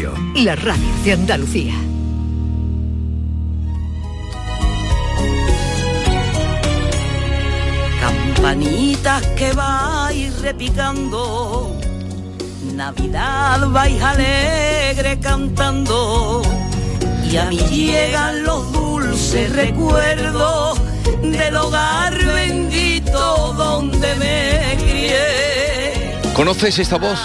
[0.00, 1.74] Radio, la radio de Andalucía.
[8.00, 11.76] Campanitas que vais repicando,
[12.74, 16.42] Navidad vais alegre cantando,
[17.30, 20.80] y a mí llegan los dulces recuerdos
[21.22, 26.32] del hogar bendito donde me crié.
[26.34, 27.18] ¿Conoces esta voz?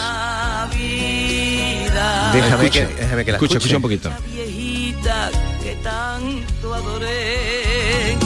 [2.42, 3.58] Déjame escucha, que- déjame que la escucha, escuche.
[3.58, 4.10] escucha un poquito.
[4.32, 5.30] viejita
[5.64, 8.18] que tanto adoré.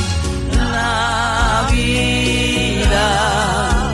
[2.59, 3.91] Navidad,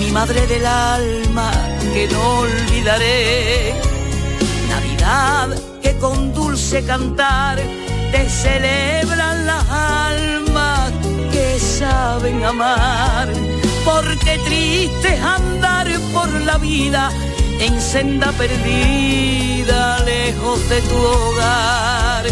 [0.00, 1.50] mi madre del alma
[1.94, 3.74] que no olvidaré.
[4.68, 5.48] Navidad
[5.82, 7.58] que con dulce cantar
[8.12, 10.92] te celebran las almas
[11.32, 13.28] que saben amar.
[13.84, 17.10] Porque triste es andar por la vida
[17.62, 22.24] en senda perdida, lejos de tu hogar.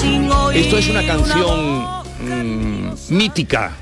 [0.00, 1.84] Sin oír Esto es una canción
[2.20, 3.72] mm, mítica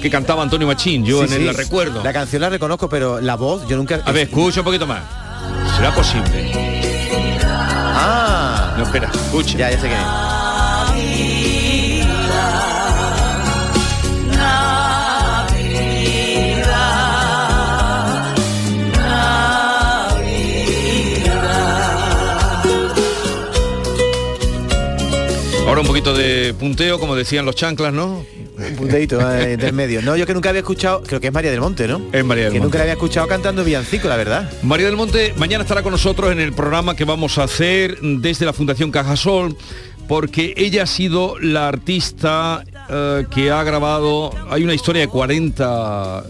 [0.00, 1.44] que cantaba Antonio Machín, yo Sí, en el sí.
[1.46, 2.02] la recuerdo.
[2.04, 4.00] La canción la reconozco, pero la voz yo nunca...
[4.04, 5.02] A ver, escucha un poquito más.
[5.76, 6.52] ¿Será posible?
[7.44, 9.58] Ah, No, espera, escucha.
[9.58, 10.00] ya, ya sé quién
[25.76, 28.24] Ahora un poquito de punteo, como decían los chanclas, ¿no?
[28.56, 30.00] Un punteito eh, del medio.
[30.00, 32.00] No, yo que nunca había escuchado, creo que es María del Monte, ¿no?
[32.14, 32.64] Es María del que Monte.
[32.64, 34.50] nunca la había escuchado cantando villancico, la verdad.
[34.62, 38.46] María del Monte mañana estará con nosotros en el programa que vamos a hacer desde
[38.46, 39.54] la Fundación Cajasol,
[40.08, 46.24] porque ella ha sido la artista eh, que ha grabado, hay una historia de 40,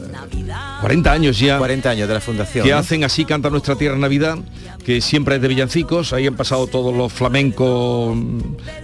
[0.81, 1.59] 40 años ya.
[1.59, 2.65] 40 años de la fundación.
[2.65, 2.79] que ¿no?
[2.79, 4.39] hacen así Canta Nuestra Tierra Navidad,
[4.85, 8.17] que siempre es de villancicos, ahí han pasado todos los flamencos,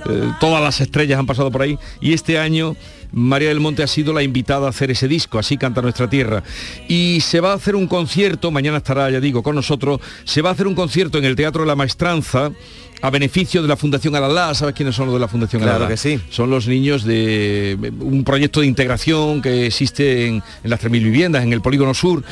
[0.09, 2.77] eh, todas las estrellas han pasado por ahí, y este año
[3.13, 6.43] María del Monte ha sido la invitada a hacer ese disco, así Canta Nuestra Tierra.
[6.89, 10.51] Y se va a hacer un concierto, mañana estará, ya digo, con nosotros, se va
[10.51, 12.51] a hacer un concierto en el Teatro de la Maestranza,
[13.03, 15.91] a beneficio de la Fundación Alalá, ¿sabes quiénes son los de la Fundación Claro Alalá?
[15.91, 16.21] que sí.
[16.31, 21.43] Son los niños de un proyecto de integración que existe en, en las 3.000 viviendas,
[21.43, 22.23] en el Polígono Sur,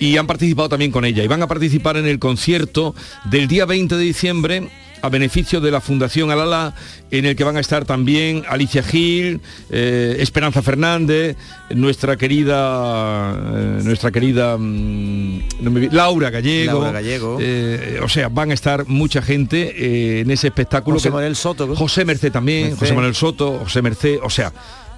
[0.00, 1.22] y han participado también con ella.
[1.22, 2.96] Y van a participar en el concierto
[3.30, 4.68] del día 20 de diciembre
[5.00, 6.74] a beneficio de la Fundación Alala,
[7.10, 11.36] en el que van a estar también Alicia Gil, eh, Esperanza Fernández,
[11.70, 16.72] nuestra querida, eh, nuestra querida mm, no me vi- Laura Gallego.
[16.82, 17.38] Laura Gallego.
[17.40, 20.96] eh, o sea, van a estar mucha gente en ese espectáculo.
[20.96, 21.74] José que- Manuel Soto.
[21.76, 22.78] José Merced también, Merced.
[22.80, 24.52] José Manuel Soto, José Merced, o sea,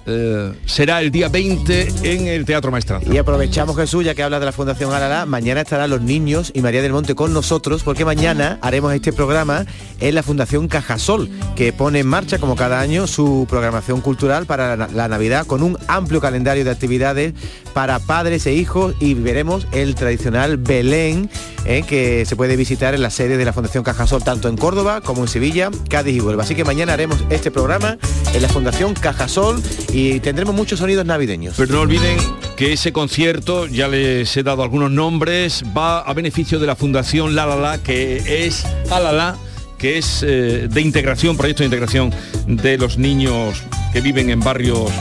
[0.05, 3.11] eh, será el día 20 en el Teatro Maestranza.
[3.11, 6.61] Y aprovechamos Jesús, ya que habla de la Fundación Alalá, mañana estarán los niños y
[6.61, 9.65] María del Monte con nosotros, porque mañana haremos este programa
[9.99, 14.75] en la Fundación Cajasol, que pone en marcha como cada año su programación cultural para
[14.75, 17.33] la, Navidad con un amplio calendario de actividades
[17.73, 21.29] para padres e hijos y veremos el tradicional Belén
[21.65, 25.01] eh, que se puede visitar en la sede de la Fundación Cajasol, tanto en Córdoba
[25.01, 26.43] como en Sevilla, Cádiz y Huelva.
[26.43, 27.97] Así que mañana haremos este programa
[28.33, 29.61] en la Fundación Cajasol
[29.93, 31.55] y tendremos muchos sonidos navideños.
[31.57, 32.17] Pero no olviden
[32.55, 37.35] que ese concierto, ya les he dado algunos nombres, va a beneficio de la Fundación
[37.35, 39.37] La La La, que es La La La,
[39.77, 42.13] que es eh, de integración, proyecto de integración
[42.47, 44.91] de los niños que viven en barrios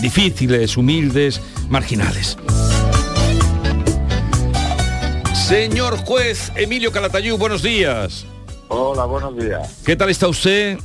[0.00, 2.36] difíciles, humildes, marginales.
[5.34, 8.26] Señor juez Emilio Calatayud, buenos días.
[8.68, 9.80] Hola, buenos días.
[9.84, 10.78] ¿Qué tal está usted?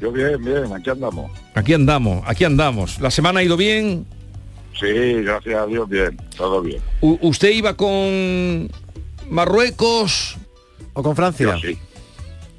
[0.00, 1.30] Yo bien, bien, aquí andamos.
[1.54, 2.98] Aquí andamos, aquí andamos.
[3.00, 4.06] ¿La semana ha ido bien?
[4.78, 4.86] Sí,
[5.22, 6.82] gracias a Dios, bien, todo bien.
[7.00, 8.68] U- ¿Usted iba con
[9.30, 10.36] Marruecos?
[10.94, 11.46] ¿O con Francia?
[11.56, 11.78] Yo sí.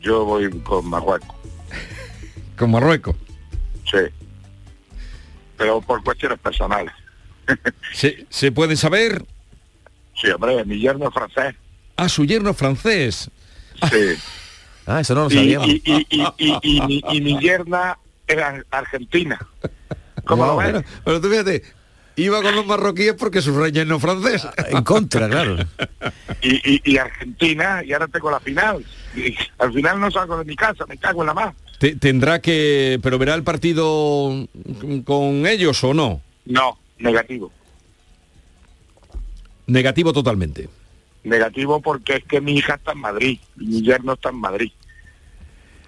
[0.02, 1.36] Yo voy con Marruecos,
[2.58, 3.16] Con Marruecos.
[3.90, 3.98] sí.
[5.58, 6.94] Pero por cuestiones personales.
[7.94, 9.26] ¿Se, se puede saber?
[10.20, 11.56] Sí, hombre, mi yerno es francés.
[11.98, 13.30] Ah, su yerno es francés.
[13.92, 13.98] Sí.
[14.88, 15.68] Ah, eso no lo Y, sabíamos.
[15.68, 19.40] y, y, y, y- y mi, y mi yerna era argentina.
[20.26, 20.60] ¿Cómo lo Wow.
[20.62, 20.68] ves?
[20.72, 21.64] Pero, pero tú fíjate,
[22.16, 24.48] iba con los marroquíes porque su rey es no francés.
[24.70, 25.58] En contra, claro.
[26.42, 28.84] Y, y, y Argentina, y ahora tengo la final.
[29.16, 31.56] Y al final no salgo de mi casa, me cago en la más.
[31.80, 33.00] Te- tendrá que...
[33.04, 34.48] Pero verá el partido
[35.06, 36.22] con ellos o no.
[36.46, 37.52] No, negativo.
[39.68, 40.70] Negativo totalmente.
[41.24, 44.72] Negativo porque es que mi hija está en Madrid, mi yerno está en Madrid.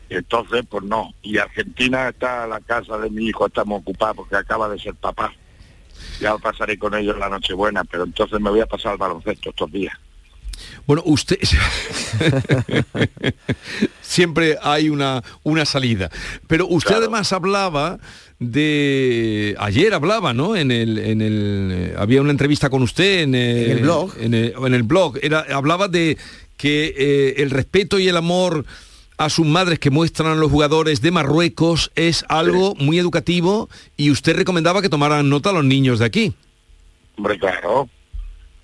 [0.10, 1.14] Y entonces, pues no.
[1.22, 5.34] Y Argentina está la casa de mi hijo, estamos ocupados porque acaba de ser papá.
[6.20, 9.72] Ya pasaré con ellos la Nochebuena, pero entonces me voy a pasar al baloncesto estos
[9.72, 9.98] días.
[10.86, 11.38] Bueno, usted
[14.02, 16.10] siempre hay una, una salida.
[16.48, 18.00] Pero usted además hablaba
[18.40, 20.56] de ayer hablaba, ¿no?
[20.56, 24.14] En el, en el eh, había una entrevista con usted en, el blog.
[24.20, 25.20] En el, blog.
[25.22, 26.18] Era, hablaba de
[26.56, 28.66] que eh, el respeto y el amor
[29.18, 33.68] a sus madres que muestran los jugadores de Marruecos es algo muy educativo
[33.98, 36.36] y usted recomendaba que tomaran nota a los niños de aquí.
[37.18, 37.90] Hombre, claro,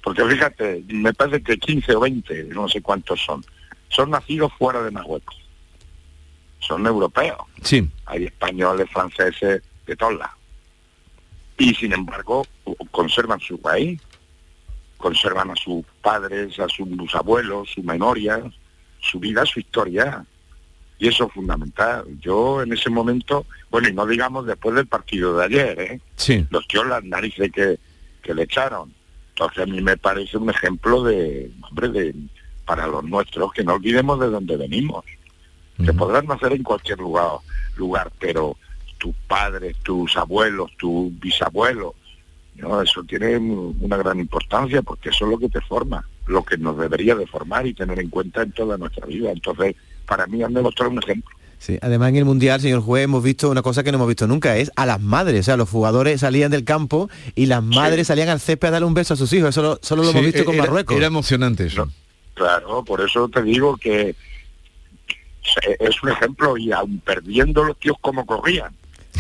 [0.03, 3.43] porque fíjate, me parece que 15 o 20, no sé cuántos son,
[3.89, 5.35] son nacidos fuera de Marruecos.
[6.59, 7.39] Son europeos.
[7.61, 7.89] Sí.
[8.05, 10.35] Hay españoles, franceses, de todos lados.
[11.57, 12.45] Y sin embargo,
[12.91, 14.01] conservan su país,
[14.97, 18.41] conservan a sus padres, a sus abuelos, su memoria,
[18.99, 20.25] su vida, su historia.
[20.99, 22.05] Y eso es fundamental.
[22.19, 26.01] Yo en ese momento, bueno, y no digamos después del partido de ayer, ¿eh?
[26.15, 26.45] Sí.
[26.49, 27.77] Los tíos las narices que,
[28.21, 28.93] que le echaron
[29.33, 32.15] entonces a mí me parece un ejemplo de, hombre, de
[32.65, 35.03] para los nuestros, que no olvidemos de dónde venimos.
[35.83, 37.39] Que podrán nacer en cualquier lugar,
[37.75, 38.55] lugar, pero
[38.99, 41.93] tus padres, tus abuelos, tus bisabuelos,
[42.55, 42.79] ¿no?
[42.81, 46.77] eso tiene una gran importancia porque eso es lo que te forma, lo que nos
[46.77, 49.31] debería de formar y tener en cuenta en toda nuestra vida.
[49.31, 51.35] Entonces, para mí han demostrado un ejemplo.
[51.63, 54.27] Sí, además en el Mundial, señor juez, hemos visto una cosa que no hemos visto
[54.27, 55.39] nunca, es a las madres.
[55.39, 58.85] O sea, los jugadores salían del campo y las madres salían al césped a darle
[58.85, 59.51] un beso a sus hijos.
[59.51, 60.97] Eso solo lo hemos visto con Marruecos.
[60.97, 61.87] Era emocionante eso.
[62.33, 64.13] claro, por eso te digo que
[65.79, 68.75] es un ejemplo y aún perdiendo los tíos como corrían.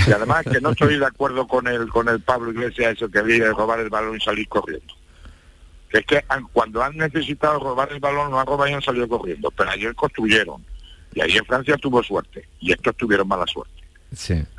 [0.05, 3.19] Y además que no estoy de acuerdo con el con el Pablo Iglesias eso que
[3.19, 4.93] había de robar el balón y salir corriendo.
[5.91, 9.49] es que cuando han necesitado robar el balón no han robado y han salido corriendo,
[9.51, 10.72] pero ayer construyeron
[11.13, 13.83] y ahí en Francia tuvo suerte y estos tuvieron mala suerte.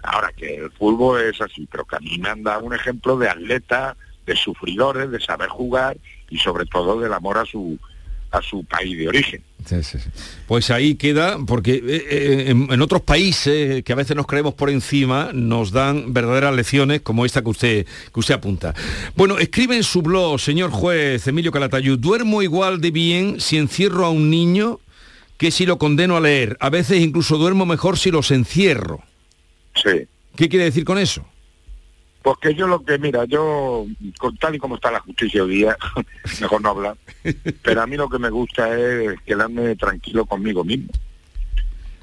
[0.03, 3.17] Ahora que el fútbol es así, pero que a mí me han dado un ejemplo
[3.17, 3.97] de atleta,
[4.27, 5.97] de sufridores, de saber jugar
[6.29, 7.79] y sobre todo del amor a su
[8.35, 9.43] a su país de origen.
[10.47, 14.69] Pues ahí queda, porque eh, eh, en, otros países que a veces nos creemos por
[14.69, 18.75] encima, nos dan verdaderas lecciones como esta que usted, que usted apunta.
[19.17, 24.05] Bueno, escribe en su blog, señor juez Emilio Calatayud, duermo igual de bien si encierro
[24.05, 24.81] a un niño
[25.37, 26.57] que si lo condeno a leer.
[26.61, 29.03] A veces incluso duermo mejor si los encierro.
[29.75, 30.07] Sí.
[30.37, 31.27] ¿Qué quiere decir con eso?
[32.23, 33.87] Porque yo lo que, mira, yo,
[34.19, 35.77] con tal y como está la justicia hoy día,
[36.41, 36.97] mejor no hablar,
[37.63, 40.89] pero a mí lo que me gusta es quedarme tranquilo conmigo mismo.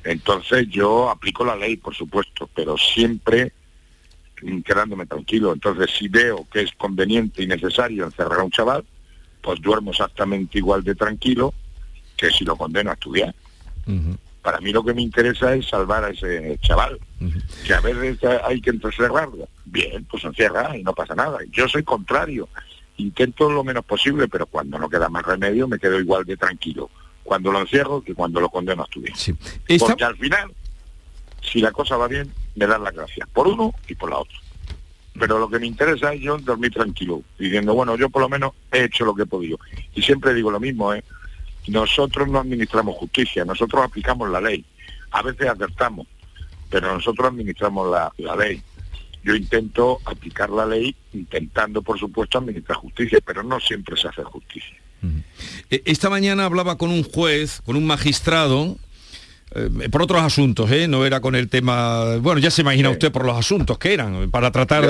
[0.04, 3.52] Entonces yo aplico la ley, por supuesto, pero siempre
[4.64, 5.54] quedándome tranquilo.
[5.54, 8.86] Entonces si veo que es conveniente y necesario encerrar a un chaval,
[9.42, 11.54] pues duermo exactamente igual de tranquilo
[12.22, 13.34] que si lo condeno a estudiar.
[14.42, 17.00] Para mí lo que me interesa es salvar a ese chaval,
[17.66, 19.48] que a veces hay que encerrarlo.
[19.66, 21.40] Bien, pues encierra y no pasa nada.
[21.52, 22.48] Yo soy contrario,
[22.98, 26.90] intento lo menos posible, pero cuando no queda más remedio me quedo igual de tranquilo
[27.24, 29.16] cuando lo encierro que cuando lo condeno a estudiar.
[29.80, 30.52] Porque al final,
[31.42, 34.38] si la cosa va bien, me dan las gracias, por uno y por la otra.
[35.18, 38.52] Pero lo que me interesa es yo dormir tranquilo, diciendo, bueno, yo por lo menos
[38.72, 39.60] he hecho lo que he podido.
[39.94, 41.04] Y siempre digo lo mismo, ¿eh?
[41.68, 44.66] Nosotros no administramos justicia, nosotros aplicamos la ley.
[45.12, 46.08] A veces acertamos,
[46.70, 48.62] pero nosotros administramos la, ley.
[49.24, 54.24] Yo intento aplicar la ley intentando, por supuesto, administrar justicia, pero no siempre se hace
[54.24, 54.76] justicia.
[55.70, 58.78] E, esta mañana hablaba con un juez, con un magistrado,
[59.54, 60.88] eh, por otros asuntos, ¿eh?
[60.88, 64.32] no era con el tema, bueno, ya se imagina usted por los asuntos que eran,
[64.32, 64.86] para tratar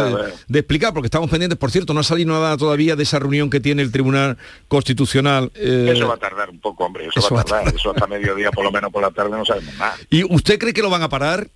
[0.47, 3.49] de, explicar, porque estamos pendientes, por cierto, no ha salido nada todavía de esa reunión
[3.49, 5.51] que tiene el Tribunal Constitucional.
[5.55, 8.51] Eh, eso va a tardar un poco, hombre, eso, va a tardar, eso hasta mediodía,
[8.51, 9.95] por lo menos por la tarde, no sabemos nada.
[10.11, 11.47] ¿Y usted cree que lo van a parar?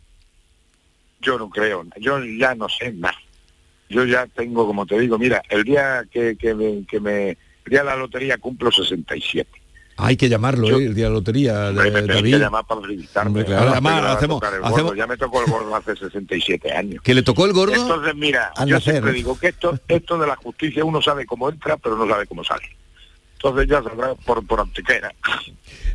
[1.21, 3.17] Yo no creo, yo ya no sé nada.
[3.87, 7.69] Yo ya tengo, como te digo, mira, el día que, que me, que me, el
[7.69, 9.64] día de la lotería cumplo 67
[9.97, 10.85] hay que llamarlo, ¿eh?
[10.85, 11.71] el día de la lotería.
[11.71, 12.33] de, me David.
[12.33, 13.45] que llamar para felicitarme.
[13.45, 13.71] claro.
[13.71, 14.95] Además, hacemos, hacemos...
[14.95, 17.01] Ya me tocó el gordo hace 67 años.
[17.01, 17.73] ¿Que le tocó el gordo?
[17.73, 21.77] Entonces, mira, yo siempre digo que esto, esto de la justicia uno sabe cómo entra,
[21.77, 22.75] pero no sabe cómo sale.
[23.35, 25.13] Entonces ya saldrá por, por antequera.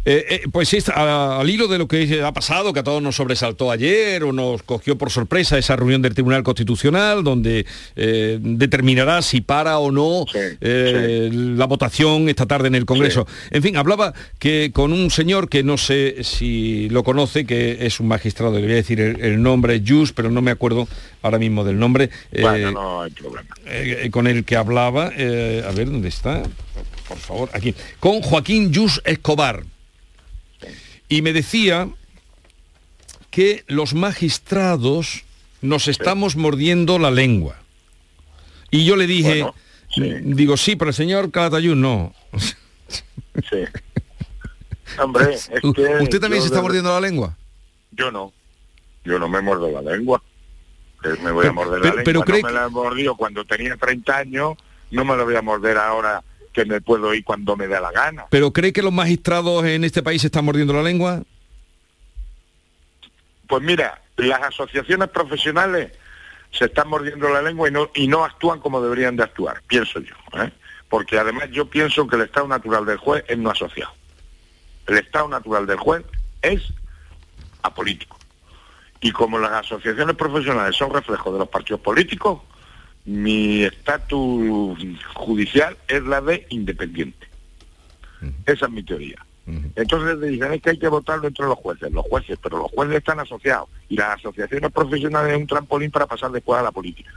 [0.06, 3.16] Eh, eh, pues es, al hilo de lo que ha pasado, que a todos nos
[3.16, 7.66] sobresaltó ayer o nos cogió por sorpresa esa reunión del Tribunal Constitucional, donde
[7.96, 10.24] eh, determinará si para o no
[10.60, 13.26] la votación esta tarde en el Congreso.
[13.50, 18.00] En fin, hablaba que con un señor que no sé si lo conoce, que es
[18.00, 20.88] un magistrado, le voy a decir el, nombre, Jus, pero no me acuerdo
[21.22, 22.08] ahora mismo del nombre.
[22.40, 23.54] Bueno, no hay problema.
[24.10, 25.10] con el que hablaba, a
[25.72, 26.42] ver dónde está,
[27.10, 29.64] por favor, aquí, con Joaquín Jus Escobar
[31.08, 31.88] y me decía
[33.32, 35.24] que los magistrados
[35.60, 37.56] nos estamos mordiendo la lengua.
[38.70, 39.44] Y yo le dije,
[40.22, 42.14] digo, sí, pero el señor Calatayud no.
[43.48, 43.58] Sí.
[45.00, 47.36] Hombre, es que ¿Usted también se está de- mordiendo la lengua?
[47.92, 48.32] Yo no.
[49.04, 50.22] Yo no me muerdo la lengua.
[51.22, 52.24] Me voy Pero- a morder pero- la pero lengua.
[52.26, 54.56] cree no me que- la he mordido cuando tenía 30 años,
[54.92, 57.92] no me la voy a morder ahora que me puedo ir cuando me dé la
[57.92, 58.26] gana.
[58.30, 61.22] ¿Pero cree que los magistrados en este país se están mordiendo la lengua?
[63.46, 65.92] Pues mira, las asociaciones profesionales
[66.50, 70.00] se están mordiendo la lengua y no, y no actúan como deberían de actuar, pienso
[70.00, 70.14] yo.
[70.34, 70.52] ¿eh?
[70.88, 73.92] Porque además yo pienso que el estado natural del juez es no asociado.
[74.86, 76.04] El estado natural del juez
[76.42, 76.62] es
[77.62, 78.18] apolítico.
[79.00, 82.42] Y como las asociaciones profesionales son reflejos de los partidos políticos,
[83.04, 84.78] mi estatus
[85.14, 87.26] judicial es la de independiente.
[88.46, 89.24] Esa es mi teoría.
[89.74, 92.96] Entonces dicen es que hay que votarlo entre los jueces, los jueces, pero los jueces
[92.96, 97.10] están asociados y las asociaciones profesionales es un trampolín para pasar después a la política.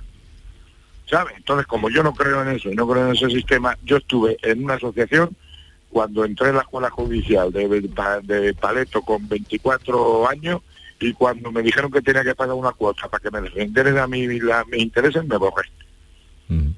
[1.05, 1.35] ¿Sabes?
[1.37, 4.37] Entonces, como yo no creo en eso y no creo en ese sistema, yo estuve
[4.41, 5.35] en una asociación
[5.89, 7.67] cuando entré en la escuela judicial de,
[8.23, 10.61] de Paleto con 24 años
[11.03, 14.07] y cuando me dijeron que tenía que pagar una cuota para que me defendieran a
[14.07, 15.69] mí la, mis intereses, me borré.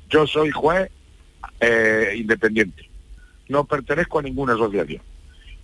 [0.10, 0.90] Yo soy juez
[1.60, 2.90] eh, independiente.
[3.50, 5.02] No pertenezco a ninguna asociación.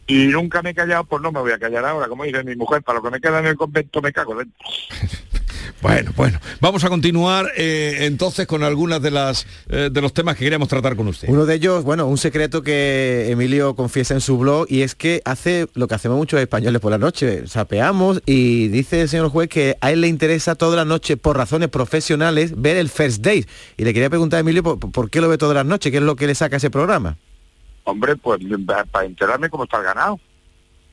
[0.05, 2.55] Y nunca me he callado, pues no me voy a callar ahora, como dice mi
[2.55, 4.67] mujer, para lo que me queda en el convento me cago dentro.
[5.81, 6.39] Bueno, bueno.
[6.59, 10.67] Vamos a continuar eh, entonces con algunas de las eh, de los temas que queríamos
[10.67, 11.27] tratar con usted.
[11.29, 15.21] Uno de ellos, bueno, un secreto que Emilio confiesa en su blog y es que
[15.25, 19.49] hace lo que hacemos muchos españoles por la noche, sapeamos y dice el señor juez
[19.49, 23.47] que a él le interesa toda la noche por razones profesionales ver el First Date.
[23.77, 25.97] Y le quería preguntar a Emilio por, por qué lo ve todas las noches, qué
[25.97, 27.17] es lo que le saca ese programa.
[27.83, 28.39] Hombre, pues
[28.91, 30.19] para enterarme cómo está el ganado.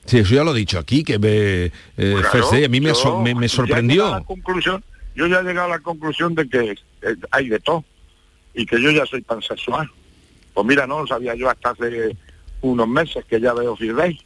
[0.09, 2.95] Sí, eso ya lo he dicho aquí, que ve eh, Claro, a mí me, yo
[2.95, 4.11] so- me- me sorprendió.
[4.11, 4.83] la conclusión,
[5.15, 6.71] yo ya he llegado a la conclusión de que
[7.03, 7.85] eh, hay de todo
[8.55, 9.91] y que yo ya soy pansexual.
[10.55, 12.17] Pues mira, no lo sabía yo hasta hace
[12.63, 14.21] unos meses que ya veo First Day.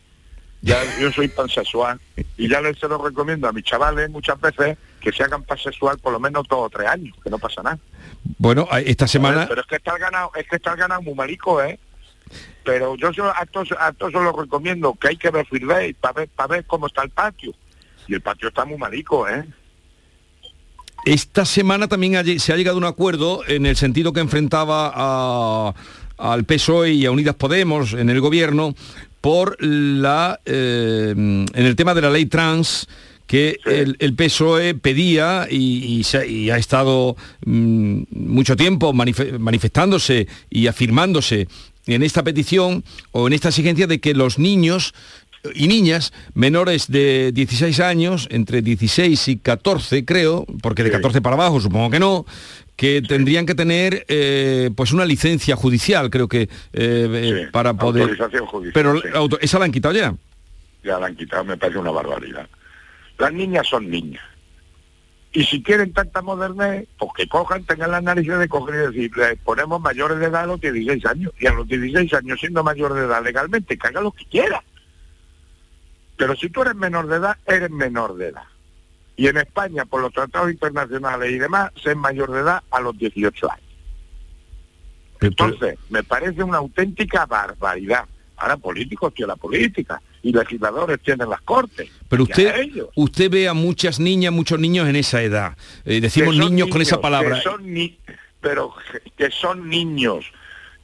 [0.64, 2.00] Ya yo soy pansexual
[2.36, 5.98] y ya les se lo recomiendo a mis chavales muchas veces que se hagan pansexual
[5.98, 7.78] por lo menos dos o tres años, que no pasa nada.
[8.38, 9.46] Bueno, esta semana...
[9.48, 11.80] Pero es que está el ganado, es que está el ganado muy marico, ¿eh?
[12.64, 15.92] Pero yo a todos, a todos se lo recomiendo, que hay que ver First Day
[15.94, 17.52] para ver, para ver cómo está el patio.
[18.08, 19.44] Y el patio está muy marico, ¿eh?
[21.04, 25.74] Esta semana también se ha llegado a un acuerdo en el sentido que enfrentaba a-
[26.18, 28.74] al PSOE y a Unidas Podemos en el gobierno
[29.20, 32.88] por la eh, en el tema de la ley trans
[33.26, 39.38] que el, el PSOE pedía y, y se- y ha estado mm, mucho tiempo manife-
[39.38, 41.48] manifestándose y afirmándose
[41.86, 44.94] en esta petición o en esta exigencia de que los niños
[45.54, 50.96] y niñas menores de 16 años, entre 16 y 14 creo, porque de Sí.
[50.96, 52.24] 14 para abajo supongo que no,
[52.76, 57.74] que tendrían que tener eh, pues una licencia judicial, creo que eh, eh, Sí, para
[57.74, 58.02] poder...
[58.04, 59.08] autorización judicial, Pero sí.
[59.14, 60.14] auto- esa la han quitado ya.
[60.84, 62.46] Ya la han quitado, me parece una barbaridad.
[63.18, 64.22] Las niñas son niñas.
[65.32, 69.16] Y si quieren tanta modernez, pues que cojan, tengan las narices de coger y decir,
[69.16, 71.32] les ponemos mayores de edad a los 16 años.
[71.38, 74.62] Y a los 16 años, siendo mayor de edad legalmente, que haga lo que quiera.
[76.18, 78.44] Pero si tú eres menor de edad, eres menor de edad.
[79.16, 82.96] Y en España, por los tratados internacionales y demás, ser mayor de edad a los
[82.98, 83.66] 18 años.
[85.22, 88.04] Entonces, me parece una auténtica barbaridad.
[88.36, 91.90] Ahora políticos tienen la política y legisladores tienen las cortes.
[92.08, 95.56] Pero usted, usted ve a muchas niñas, muchos niños en esa edad.
[95.84, 97.36] Eh, decimos niños, con esa palabra.
[97.36, 97.98] que son ni-
[98.40, 98.74] pero
[99.16, 100.24] que son niños,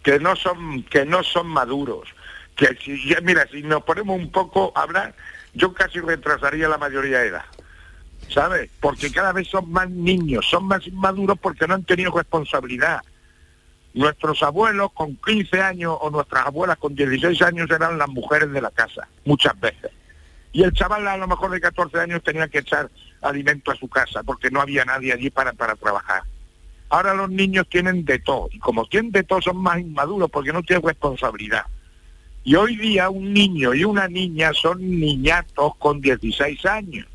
[0.03, 2.09] que no son, que no son maduros.
[2.57, 5.15] Que si, ya- mira, si nos ponemos un poco a hablar,
[5.55, 7.45] yo casi retrasaría la mayoría de edad.
[8.29, 8.69] ¿Sabes?
[8.81, 13.01] Porque cada vez son más niños, son más inmaduros porque no han tenido responsabilidad.
[13.99, 18.61] Nuestros abuelos con 15 años o nuestras abuelas con 16 años eran las mujeres de
[18.61, 19.91] la casa, muchas veces.
[20.53, 22.89] Y el chaval a lo mejor de 14 años tenía que echar
[23.23, 26.23] alimento a su casa porque no había nadie allí para, para trabajar.
[26.91, 30.53] Ahora los niños tienen de todo y como tienen de todo son más inmaduros porque
[30.53, 31.67] no tienen responsabilidad.
[32.45, 37.09] Y hoy día un niño y una niña son niñatos con 16 años.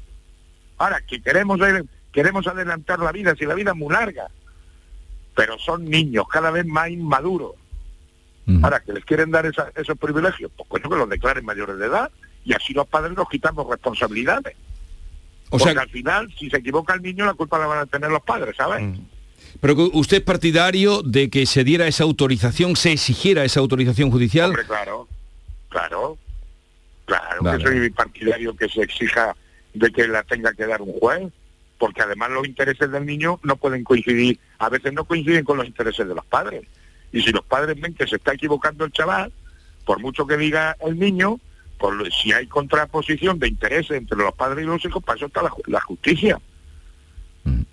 [0.79, 1.61] Ahora, que queremos,
[2.11, 4.27] queremos adelantar la vida, si la vida es muy larga,
[5.35, 7.51] pero son niños cada vez más inmaduros.
[8.61, 11.85] Ahora, que les quieren dar esa- esos privilegios, pues coño que los declaren mayores de
[11.85, 12.11] edad
[12.43, 14.55] y así los padres nos quitamos responsabilidades.
[15.49, 17.85] o Porque sea, al final, si se equivoca el niño, la culpa la van a
[17.85, 18.97] tener los padres, ¿sabes?
[19.61, 24.09] pero que usted es partidario de que se diera esa autorización, se exigiera esa autorización
[24.09, 24.49] judicial.
[24.49, 25.07] Hombre, claro,
[25.69, 26.17] claro,
[27.05, 27.63] claro Vale.
[27.63, 29.35] que soy partidario que se exija
[29.75, 31.31] de que la tenga que dar un juez,
[31.83, 35.65] porque además los intereses del niño no pueden coincidir, a veces no coinciden con los
[35.65, 36.65] intereses de los padres.
[37.11, 39.33] Y si los padres ven que se está equivocando el chaval,
[39.83, 41.41] por mucho que diga el niño,
[41.77, 45.41] por, si hay contraposición de intereses entre los padres y los hijos, para eso está
[45.67, 46.39] la, justicia.
[47.43, 47.63] Mm.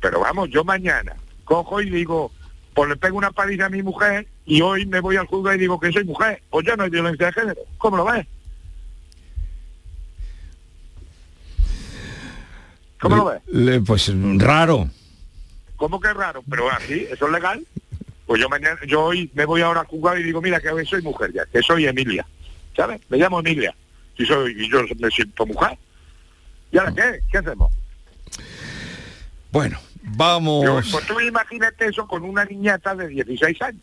[0.00, 2.30] Pero vamos, yo mañana cojo y digo,
[2.72, 5.60] pues le pego una paliza a mi mujer y hoy me voy al juzgado y
[5.62, 7.62] digo que soy mujer, pues ya no hay violencia de género.
[7.78, 8.28] ¿Cómo lo ves?
[13.00, 13.82] ¿Cómo lo ves?
[13.86, 14.88] pues raro.
[15.76, 16.42] ¿Cómo que raro?
[16.48, 17.66] Pero así, eso es legal.
[18.26, 20.86] Pues yo mañana, yo hoy me voy ahora a jugar y digo, mira que hoy
[20.86, 22.26] soy mujer ya, que soy Emilia.
[22.74, 23.00] ¿Sabes?
[23.08, 23.74] Me llamo Emilia.
[24.18, 25.78] Y soy, y yo me siento mujer.
[26.72, 27.20] ¿Y ahora qué?
[27.30, 27.72] ¿Qué hacemos?
[29.52, 30.88] Bueno, vamos.
[30.90, 33.82] pues tú imagínate eso con una niñata de 16 años.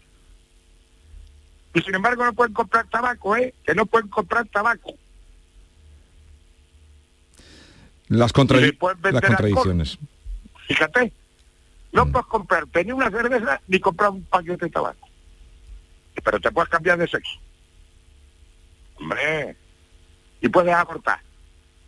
[1.74, 3.54] Y sin embargo no pueden comprar tabaco, ¿eh?
[3.66, 4.94] Que no pueden comprar tabaco.
[8.14, 9.98] Las, las contradicciones.
[10.68, 11.12] Fíjate,
[11.92, 12.12] no mm.
[12.12, 15.08] puedes comprar ni una cerveza ni comprar un paquete de tabaco.
[16.24, 17.40] Pero te puedes cambiar de sexo.
[18.96, 19.56] Hombre.
[20.42, 21.20] Y puedes abortar.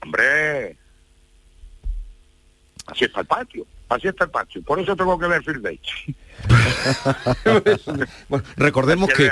[0.02, 0.78] Hombre.
[2.88, 3.66] Así está el patio.
[3.88, 4.64] Así está el patio.
[4.64, 5.62] Por eso tengo que ver Phil
[8.30, 9.32] bueno, recordemos que,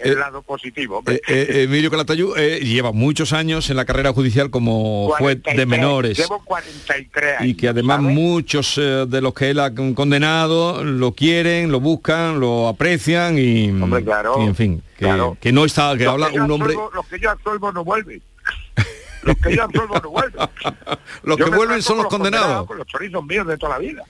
[0.00, 1.02] el eh, lado positivo.
[1.06, 6.18] Eh, eh, Emilio Calatayú lleva muchos años en la carrera judicial como juez de menores.
[6.18, 7.50] Llevo 43 años.
[7.50, 12.68] Y que además muchos de los que él ha condenado lo quieren, lo buscan, lo
[12.68, 16.74] aprecian y, en fin, que, no está, que habla un hombre...
[17.08, 18.22] que yo absuelvo no vuelven.
[19.22, 20.48] los que yo no vuelven.
[21.22, 22.66] los que vuelven son los, condenados.
[22.66, 24.04] Con los chorizos míos de toda la vida.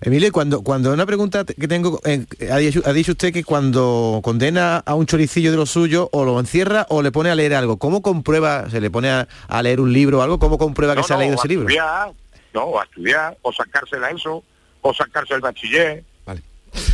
[0.00, 4.94] Emilio, cuando, cuando una pregunta que tengo, eh, ha, dicho, usted que cuando condena a
[4.94, 7.78] un choricillo de lo suyo, o lo encierra o le pone a leer algo.
[7.78, 9.26] ¿Cómo comprueba, se le pone a,
[9.62, 11.66] leer un libro o algo, cómo comprueba que se ha leído ese libro?
[11.66, 12.12] Estudiar,
[12.54, 14.44] no, a estudiar, o sacársela eso,
[14.82, 16.04] o sacarse el bachiller.
[16.24, 16.42] Vale.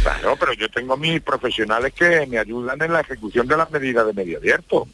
[0.02, 4.06] Claro, pero yo tengo mis profesionales que me ayudan en la ejecución de las medidas
[4.06, 4.88] de medio abierto.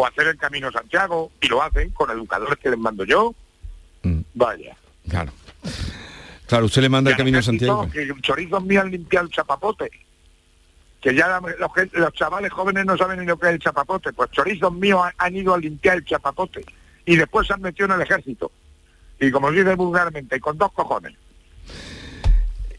[0.00, 3.34] O hacer el Camino Santiago, y lo hacen con educadores que les mando yo.
[4.02, 4.20] Mm.
[4.32, 4.74] Vaya.
[5.06, 5.30] Claro.
[6.46, 7.86] Claro, usted le manda el camino Santiago.
[7.90, 9.90] Que chorizos míos han limpiado el chapapote.
[11.02, 14.14] Que ya los, chavales jóvenes no saben ni lo que es el chapapote.
[14.14, 16.64] Pues chorizos míos han, ido a limpiar el chapapote.
[17.04, 18.50] Y después se han metido en el ejército.
[19.20, 21.12] Y como dice vulgarmente, con dos cojones.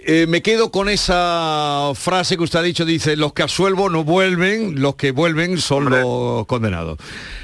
[0.04, 4.04] Eh, me quedo con esa frase que usted ha dicho, dice, los que asuelvo no
[4.04, 6.98] vuelven, los que vuelven son los condenados.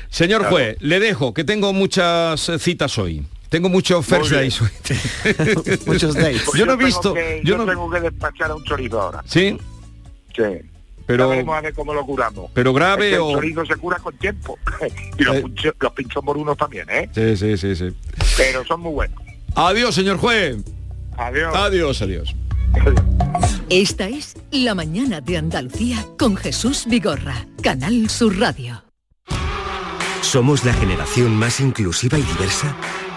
[0.09, 3.23] Señor juez, le dejo, que tengo muchas citas hoy.
[3.49, 4.59] Tengo muchos first days.
[5.85, 6.41] Muchos days.
[6.45, 7.13] Pues yo, no he visto.
[7.43, 7.65] yo, no...
[7.65, 9.23] tengo que despachar a un chorizo ahora.
[9.27, 9.57] ¿Sí?
[10.35, 10.43] Sí.
[11.05, 12.51] Pero, a ver cómo lo curamos.
[12.53, 13.29] Pero grave o...
[13.29, 14.57] El chorizo se cura con tiempo.
[15.19, 15.73] y los, eh.
[15.79, 17.07] los pinchos morunos también, ¿eh?
[17.13, 17.95] Sí, sí, sí, sí.
[18.35, 19.21] Pero son muy buenos.
[19.55, 20.57] Adiós, señor juez.
[21.15, 21.55] Adiós.
[21.55, 22.35] Adiós, adiós.
[23.69, 28.83] Esta es La Mañana de Andalucía con Jesús Vigorra, Canal Sur Radio.
[30.21, 32.75] Somos la generación más inclusiva y diversa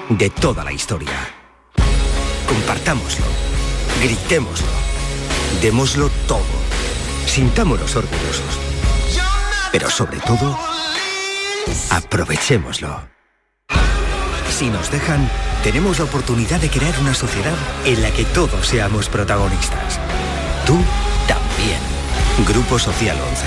[0.09, 1.13] de toda la historia.
[2.47, 3.27] Compartámoslo,
[4.03, 4.67] gritémoslo,
[5.63, 6.43] démoslo todo,
[7.27, 8.59] sintámonos orgullosos.
[9.73, 10.59] Pero sobre todo,
[11.91, 13.09] aprovechémoslo.
[14.61, 15.27] Si nos dejan,
[15.65, 19.99] tenemos la oportunidad de crear una sociedad en la que todos seamos protagonistas.
[20.67, 20.77] Tú
[21.27, 21.81] también.
[22.47, 23.47] Grupo Social 11.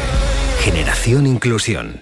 [0.63, 2.01] Generación Inclusión.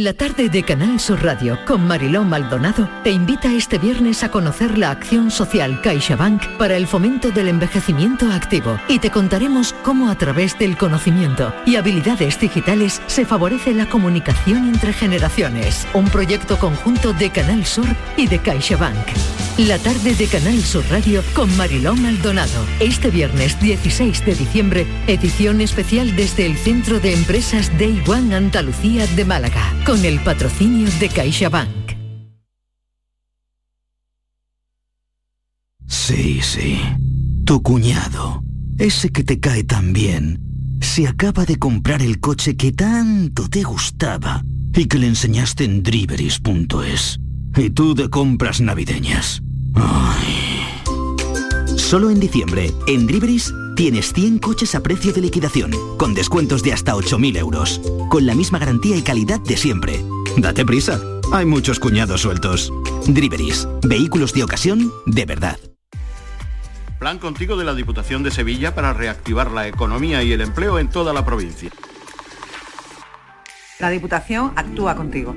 [0.00, 4.78] La tarde de Canal Sur Radio con Mariló Maldonado te invita este viernes a conocer
[4.78, 10.14] la acción social CaixaBank para el fomento del envejecimiento activo y te contaremos cómo a
[10.14, 15.86] través del conocimiento y habilidades digitales se favorece la comunicación entre generaciones.
[15.92, 17.84] Un proyecto conjunto de Canal Sur
[18.16, 18.96] y de CaixaBank.
[19.58, 22.64] La tarde de Canal Sur Radio con Mariló Maldonado.
[22.80, 29.06] Este viernes 16 de diciembre, edición especial desde el Centro de Empresas Day One Andalucía
[29.08, 31.68] de Málaga con el patrocinio de CaixaBank.
[35.86, 36.80] Sí, sí.
[37.44, 38.42] Tu cuñado,
[38.78, 43.64] ese que te cae tan bien, se acaba de comprar el coche que tanto te
[43.64, 44.42] gustaba
[44.74, 47.21] y que le enseñaste en driveris.es.
[47.56, 49.42] Y tú de compras navideñas.
[51.76, 56.72] Solo en diciembre, en Driveris, tienes 100 coches a precio de liquidación, con descuentos de
[56.72, 60.02] hasta 8.000 euros, con la misma garantía y calidad de siempre.
[60.38, 61.00] Date prisa,
[61.32, 62.72] hay muchos cuñados sueltos.
[63.06, 65.58] Driveris, vehículos de ocasión de verdad.
[66.98, 70.88] Plan contigo de la Diputación de Sevilla para reactivar la economía y el empleo en
[70.88, 71.70] toda la provincia.
[73.78, 75.36] La Diputación actúa contigo.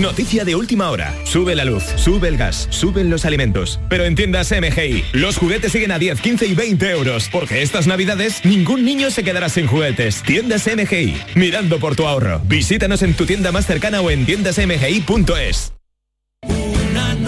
[0.00, 1.14] Noticia de última hora.
[1.24, 3.80] Sube la luz, sube el gas, suben los alimentos.
[3.88, 7.30] Pero en tiendas MGI, los juguetes siguen a 10, 15 y 20 euros.
[7.32, 10.22] Porque estas navidades ningún niño se quedará sin juguetes.
[10.22, 12.42] Tiendas MGI, mirando por tu ahorro.
[12.44, 15.72] Visítanos en tu tienda más cercana o en tiendasmgi.es.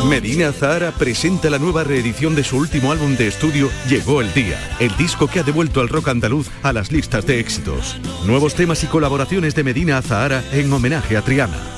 [0.07, 4.59] Medina Zahara presenta la nueva reedición de su último álbum de estudio Llegó el Día,
[4.79, 7.97] el disco que ha devuelto al rock andaluz a las listas de éxitos.
[8.27, 11.78] Nuevos temas y colaboraciones de Medina Zahara en homenaje a Triana.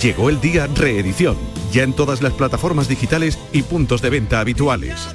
[0.00, 1.36] Llegó el día reedición,
[1.72, 5.14] ya en todas las plataformas digitales y puntos de venta habituales.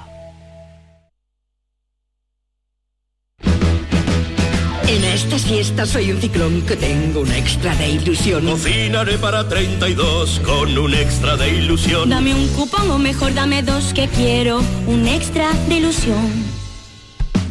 [5.23, 8.45] Estas fiestas soy un ciclón que tengo un extra de ilusión.
[8.45, 12.09] Cocinaré para 32 con un extra de ilusión.
[12.09, 16.61] Dame un cupón o mejor dame dos que quiero un extra de ilusión.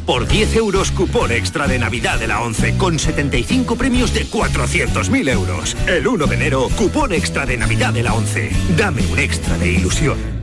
[0.05, 5.31] Por 10 euros cupón extra de Navidad de la 11 con 75 premios de 400.000
[5.31, 5.77] euros.
[5.87, 8.51] El 1 de enero, cupón extra de Navidad de la 11.
[8.77, 10.40] Dame un extra de ilusión.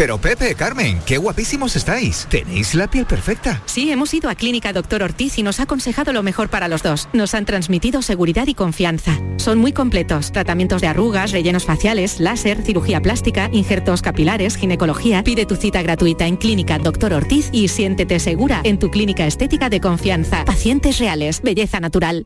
[0.00, 2.26] Pero Pepe, Carmen, qué guapísimos estáis.
[2.30, 3.60] Tenéis la piel perfecta.
[3.66, 6.82] Sí, hemos ido a Clínica Doctor Ortiz y nos ha aconsejado lo mejor para los
[6.82, 7.10] dos.
[7.12, 9.18] Nos han transmitido seguridad y confianza.
[9.36, 10.32] Son muy completos.
[10.32, 15.22] Tratamientos de arrugas, rellenos faciales, láser, cirugía plástica, injertos capilares, ginecología.
[15.22, 19.68] Pide tu cita gratuita en Clínica Doctor Ortiz y siéntete segura en tu clínica estética
[19.68, 20.46] de confianza.
[20.46, 22.24] Pacientes reales, belleza natural.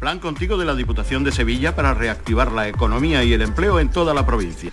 [0.00, 3.88] Plan contigo de la Diputación de Sevilla para reactivar la economía y el empleo en
[3.88, 4.72] toda la provincia.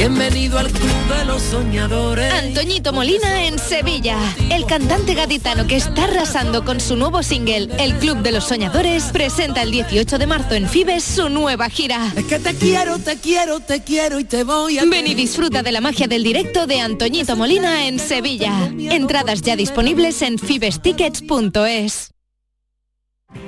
[0.00, 2.32] Bienvenido al Club de los Soñadores.
[2.32, 4.16] Antoñito Molina en Sevilla.
[4.50, 9.04] El cantante gaditano que está arrasando con su nuevo single, El Club de los Soñadores,
[9.12, 12.10] presenta el 18 de marzo en Fibes su nueva gira.
[12.16, 14.86] Es que te quiero, te quiero, te quiero y te voy a...
[14.86, 18.72] Ven y disfruta de la magia del directo de Antoñito Molina en Sevilla.
[18.78, 22.14] Entradas ya disponibles en fibestickets.es.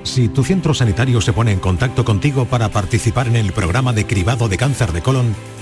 [0.05, 4.07] Si tu centro sanitario se pone en contacto contigo para participar en el programa de
[4.07, 5.35] cribado de cáncer de colon,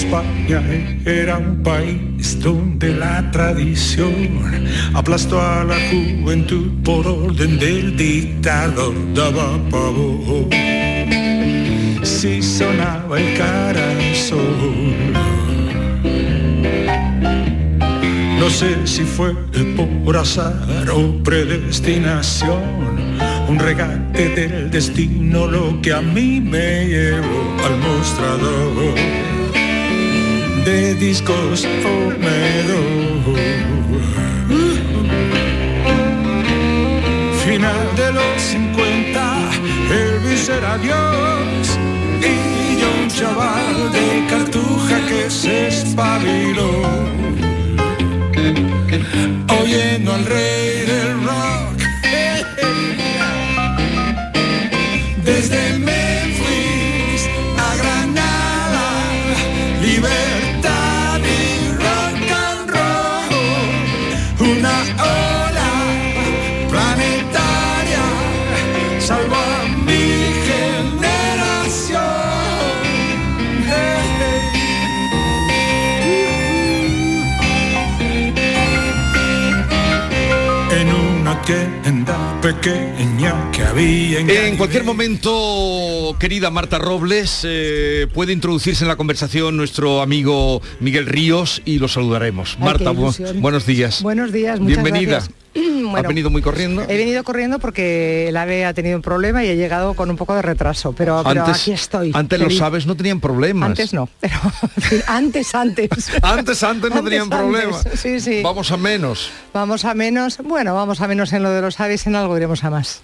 [0.00, 0.62] España
[1.04, 4.30] era un país donde la tradición
[4.94, 10.48] aplastó a la juventud por orden del dictador, daba pavor.
[12.02, 14.40] Si sonaba el carazón.
[18.38, 19.34] No sé si fue
[20.04, 22.62] por azar o predestinación,
[23.48, 29.39] un regate del destino lo que a mí me llevó al mostrador
[30.64, 33.40] de discos húmedos.
[37.44, 39.50] Final de los 50,
[39.90, 41.78] Elvis era Dios
[42.20, 46.70] y yo un chaval de cartuja que se espabiló.
[49.60, 50.79] Oyendo al rey
[82.40, 88.96] pequeña que había en En cualquier momento, querida Marta Robles, eh, puede introducirse en la
[88.96, 92.56] conversación nuestro amigo Miguel Ríos y lo saludaremos.
[92.58, 94.02] Ay, Marta, bu- buenos días.
[94.02, 95.10] Buenos días, muchas Bienvenida.
[95.18, 95.34] gracias.
[95.80, 96.82] Bueno, ¿Has venido muy corriendo?
[96.88, 100.16] He venido corriendo porque el AVE ha tenido un problema y he llegado con un
[100.16, 102.12] poco de retraso, pero, pero antes, aquí estoy.
[102.14, 102.60] Antes lo querido.
[102.64, 103.70] sabes, no tenían problemas.
[103.70, 104.36] Antes no, pero
[105.08, 105.88] antes, antes.
[106.22, 107.84] Antes, antes no tenían problemas.
[107.96, 108.40] Sí, sí.
[108.44, 109.30] Vamos a menos.
[109.52, 112.62] Vamos a menos, bueno, vamos a menos en lo de los aves, en algo iremos
[112.62, 113.02] a más.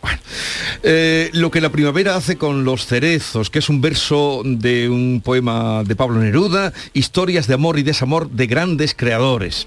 [0.82, 5.20] Eh, lo que la primavera hace con los cerezos, que es un verso de un
[5.24, 9.66] poema de Pablo Neruda, historias de amor y desamor de grandes creadores.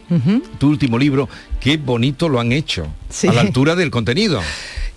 [0.60, 3.28] Tu último libro, qué bonito lo han hecho, Sí.
[3.28, 4.42] a la altura del contenido.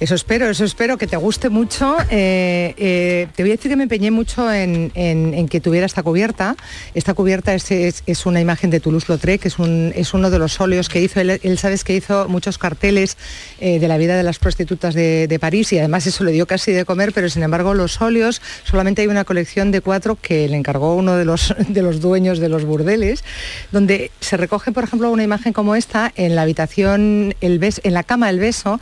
[0.02, 1.96] Eso espero, eso espero, que te guste mucho.
[2.10, 6.02] Eh, eh, te voy a decir que me empeñé mucho en, en- que tuviera esta
[6.02, 6.56] cubierta.
[6.92, 10.88] Esta cubierta es, es- una imagen de Toulouse-Lautrec, es, un, es uno de los óleos
[10.88, 11.20] que hizo.
[11.20, 13.16] Él, sabes que hizo muchos carteles
[13.60, 16.46] eh, de la vida de las prostitutas de, de París y además eso le dio
[16.46, 20.48] casi de comer, pero sin embargo los óleos, solamente hay una colección de cuatro que
[20.48, 23.22] le encargó uno de los, de los dueños de los burdeles,
[23.70, 27.94] donde se recoge, por ejemplo, una imagen como esta en la habitación, el bes- en
[27.94, 28.80] la cama El Beso,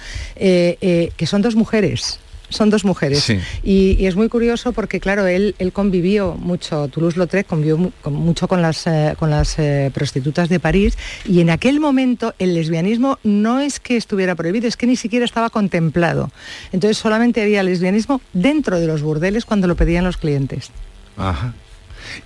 [1.16, 2.18] que son dos mujeres.
[2.49, 3.23] Son dos mujeres.
[3.23, 3.38] Sí.
[3.62, 8.14] Y, y es muy curioso porque, claro, él, él convivió mucho, Toulouse-Lautrec convivió mu- con-
[8.14, 12.55] mucho con las, eh, con las eh, prostitutas de París y en aquel momento el
[12.55, 16.33] lesbianismo no es que estuviera prohibido, es que ni siquiera estaba contemplado.
[16.73, 20.73] Entonces solamente había lesbianismo dentro de los burdeles cuando lo pedían los clientes.
[21.16, 21.55] Ajá.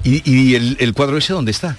[0.05, 1.77] ¿Y, y el, el cuadro ese dónde está?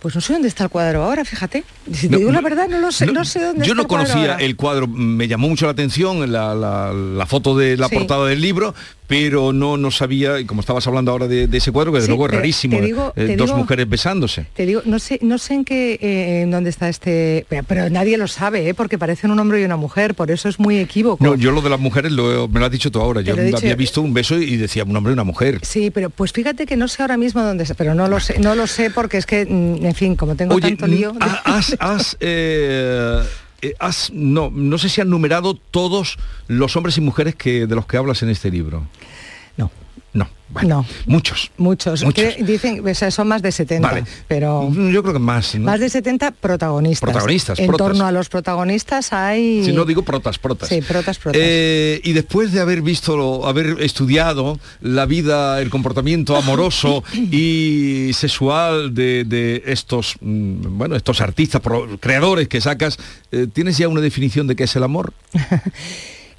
[0.00, 1.62] Pues no sé dónde está el cuadro ahora, fíjate.
[1.92, 3.74] Si te No, digo la no, verdad, no lo sé, no, sé dónde Yo está
[3.74, 7.56] no el cuadro conocía el cuadro, me llamó mucho la atención la, la- la foto
[7.56, 7.94] de la Sí.
[7.96, 8.74] portada del libro,
[9.06, 12.06] pero no, no sabía, y como estabas hablando ahora de, de ese cuadro, que desde
[12.06, 14.46] Sí, luego es te- rarísimo, te digo- eh, te dos digo- mujeres besándose.
[14.54, 17.88] Te digo, no sé, no sé en qué, eh, en dónde está este, pero, pero
[17.88, 18.74] nadie lo sabe, ¿eh?
[18.74, 21.22] porque parecen un hombre y una mujer, por eso es muy equívoco.
[21.24, 23.20] No, yo lo de las mujeres lo, me lo has dicho tú ahora.
[23.20, 25.60] Yo dicho- había visto un beso y decía un hombre y una mujer.
[25.62, 28.40] Sí, pero pues fíjate que no sé ahora mismo dónde está, pero no lo sé,
[28.40, 31.14] no lo sé porque es que, mm, en fin, como tengo Oye, tanto lío.
[31.14, 33.22] mm, has, has, eh,
[33.62, 37.74] eh, has- no, no sé si han numerado todos los hombres y mujeres que, de
[37.74, 38.86] los que hablas en este libro.
[40.16, 40.28] No.
[40.62, 41.50] No, muchos.
[41.58, 42.04] muchos.
[42.04, 42.34] Muchos.
[42.36, 44.04] Que dicen, o sea, son más de 70, Vale.
[44.28, 45.54] pero Mm, Yo creo que más.
[45.56, 45.62] ¿no?
[45.66, 47.00] más de 70 protagonistas.
[47.10, 47.86] Protagonistas, En protas.
[47.88, 49.64] torno a los protagonistas hay...
[49.64, 50.68] Si no digo protas, protas.
[50.68, 51.42] Sí, protas, protas.
[51.44, 58.94] Eh, y después de haber visto, haber estudiado la vida, el comportamiento amoroso y sexual
[58.94, 61.60] de, de estos, mm, bueno, estos artistas,
[62.00, 62.98] creadores que sacas,
[63.32, 65.12] eh, ¿tienes ya una definición de qué es el amor?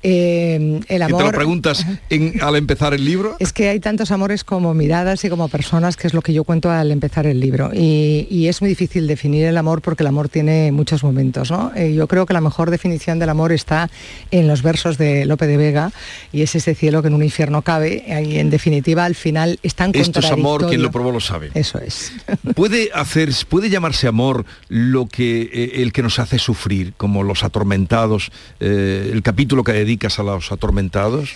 [0.04, 1.24] Eh, el Que te amor...
[1.24, 3.36] lo preguntas en- al empezar el libro.
[3.40, 6.44] Es que hay tantos amores como miradas y como personas, que es lo que yo
[6.44, 7.72] cuento al empezar el libro.
[7.74, 11.52] Y, y es muy difícil definir el amor porque el amor tiene muchos momentos.
[11.52, 11.72] ¿no?
[11.76, 13.90] Eh, yo creo que la mejor definición del amor está
[14.32, 15.92] en los versos de Lope de Vega
[16.32, 18.04] y es ese cielo que en un infierno cabe.
[18.26, 21.50] Y en definitiva, al final es tan Esto es amor, quien lo probó lo sabe.
[21.54, 22.12] Eso es.
[22.56, 27.44] ¿Puede, hacer, ¿Puede llamarse amor lo que, eh, el que nos hace sufrir, como los
[27.44, 31.34] atormentados, eh, el capítulo que dedicas a los atormentados?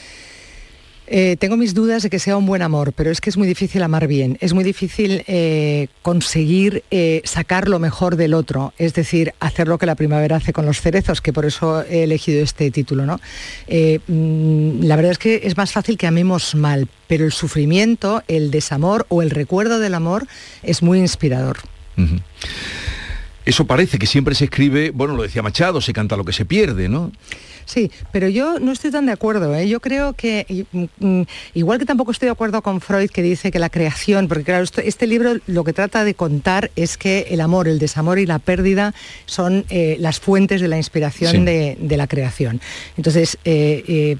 [1.07, 3.47] Eh, tengo mis dudas de que sea un buen amor, pero es que es muy
[3.47, 8.93] difícil amar bien, es muy difícil eh, conseguir eh, sacar lo mejor del otro, es
[8.93, 12.41] decir, hacer lo que la primavera hace con los cerezos, que por eso he elegido
[12.41, 13.05] este título.
[13.05, 13.19] ¿no?
[13.67, 18.49] Mm, la verdad es que es más fácil que amemos mal, pero el sufrimiento, el
[18.49, 20.27] desamor o el recuerdo del amor
[20.63, 21.57] es muy inspirador.
[23.43, 26.45] Eso parece que siempre se escribe, bueno, lo decía Machado, se canta lo que se
[26.45, 27.11] pierde, ¿no?
[27.65, 29.55] Sí, pero yo no estoy tan de acuerdo.
[29.55, 29.67] ¿eh?
[29.67, 30.65] Yo creo que, y,
[30.99, 34.43] mm, igual que tampoco estoy de acuerdo con Freud que dice que la creación, porque
[34.43, 38.19] claro, esto- este libro lo que trata de contar es que el amor, el desamor
[38.19, 38.93] y la pérdida
[39.25, 41.43] son eh, las fuentes de la inspiración Sí.
[41.43, 42.61] de, de la creación.
[42.97, 44.17] Entonces, eh,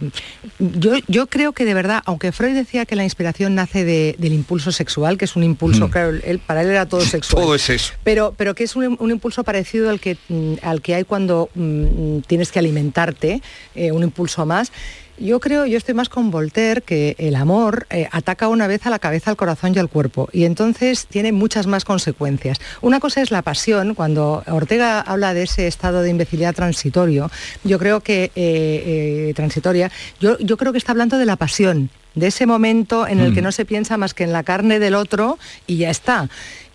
[0.59, 4.33] yo, yo creo que de verdad, aunque Freud decía que la inspiración nace de- del
[4.33, 5.91] impulso sexual, que es un impulso, Mm.
[5.91, 7.43] claro, él, para él era todo sexual.
[7.43, 7.93] Todo es eso.
[8.03, 11.49] Pero, pero que es un, un impulso parecido al que, mm, al que hay cuando
[11.55, 13.30] mm, tienes que alimentarte,
[13.75, 14.71] eh, un impulso más.
[15.19, 18.89] Yo creo, yo estoy más con Voltaire, que el amor eh, ataca una vez a
[18.89, 22.59] la cabeza, al corazón y al cuerpo, y entonces tiene muchas más consecuencias.
[22.81, 27.29] Una cosa es la pasión, cuando Ortega habla de ese estado de imbecilidad transitorio,
[27.63, 31.91] yo creo que, eh, eh, transitoria, yo, yo creo que está hablando de la pasión,
[32.15, 33.43] de ese momento en el que Mm.
[33.45, 36.29] no se piensa más que en la carne del otro y ya está.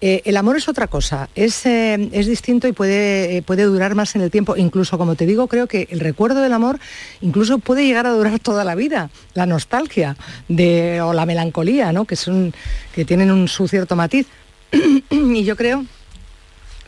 [0.08, 3.96] Eh, el amor es otra cosa, es, eh, es distinto y puede, eh, puede durar
[3.96, 4.56] más en el tiempo.
[4.56, 6.78] Incluso, como te digo, creo que el recuerdo del amor
[7.20, 9.10] incluso puede llegar a durar toda la vida.
[9.34, 10.16] La nostalgia
[10.48, 12.04] o la melancolía, ¿no?
[12.04, 12.54] que, son,
[12.94, 14.28] que tienen un, su cierto matiz.
[15.10, 15.84] y yo creo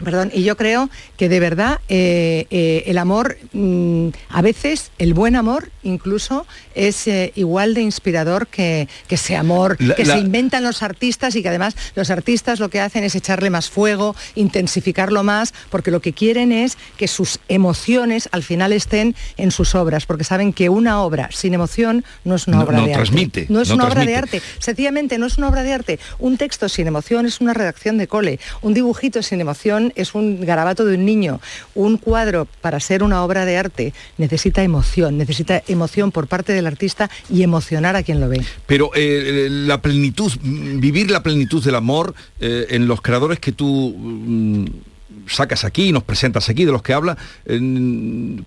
[0.03, 5.15] Perdón, y yo creo que de verdad eh, eh, el amor, mm, a veces el
[5.15, 10.15] buen amor incluso es eh, igual de inspirador que, que ese amor La- que la-
[10.15, 13.71] se inventan los artistas y que además los artistas lo que hacen es echarle más
[13.71, 19.51] fuego, intensificarlo más, porque lo que quieren es que sus emociones al final estén en
[19.51, 22.87] sus obras, porque saben que una obra sin emoción no es una No- obra no
[22.87, 23.53] de transmite, arte.
[23.53, 24.43] No es no una obra de arte.
[24.59, 25.99] Sencillamente no es una obra de arte.
[26.19, 28.41] Un texto sin emoción es una redacción de cole.
[28.63, 31.41] Un dibujito sin emoción es un garabato de un niño.
[31.75, 35.19] Un cuadro, para ser una obra de arte, necesita emoción.
[35.19, 38.45] Necesita emoción por parte del artista y emocionar a quien lo ve.
[38.67, 43.95] Pero eh, la plenitud, vivir la plenitud del amor eh, en los creadores que tú
[43.97, 44.67] mm,
[45.29, 47.17] sacas aquí, nos presentas aquí, de los que habla,
[47.47, 47.59] eh,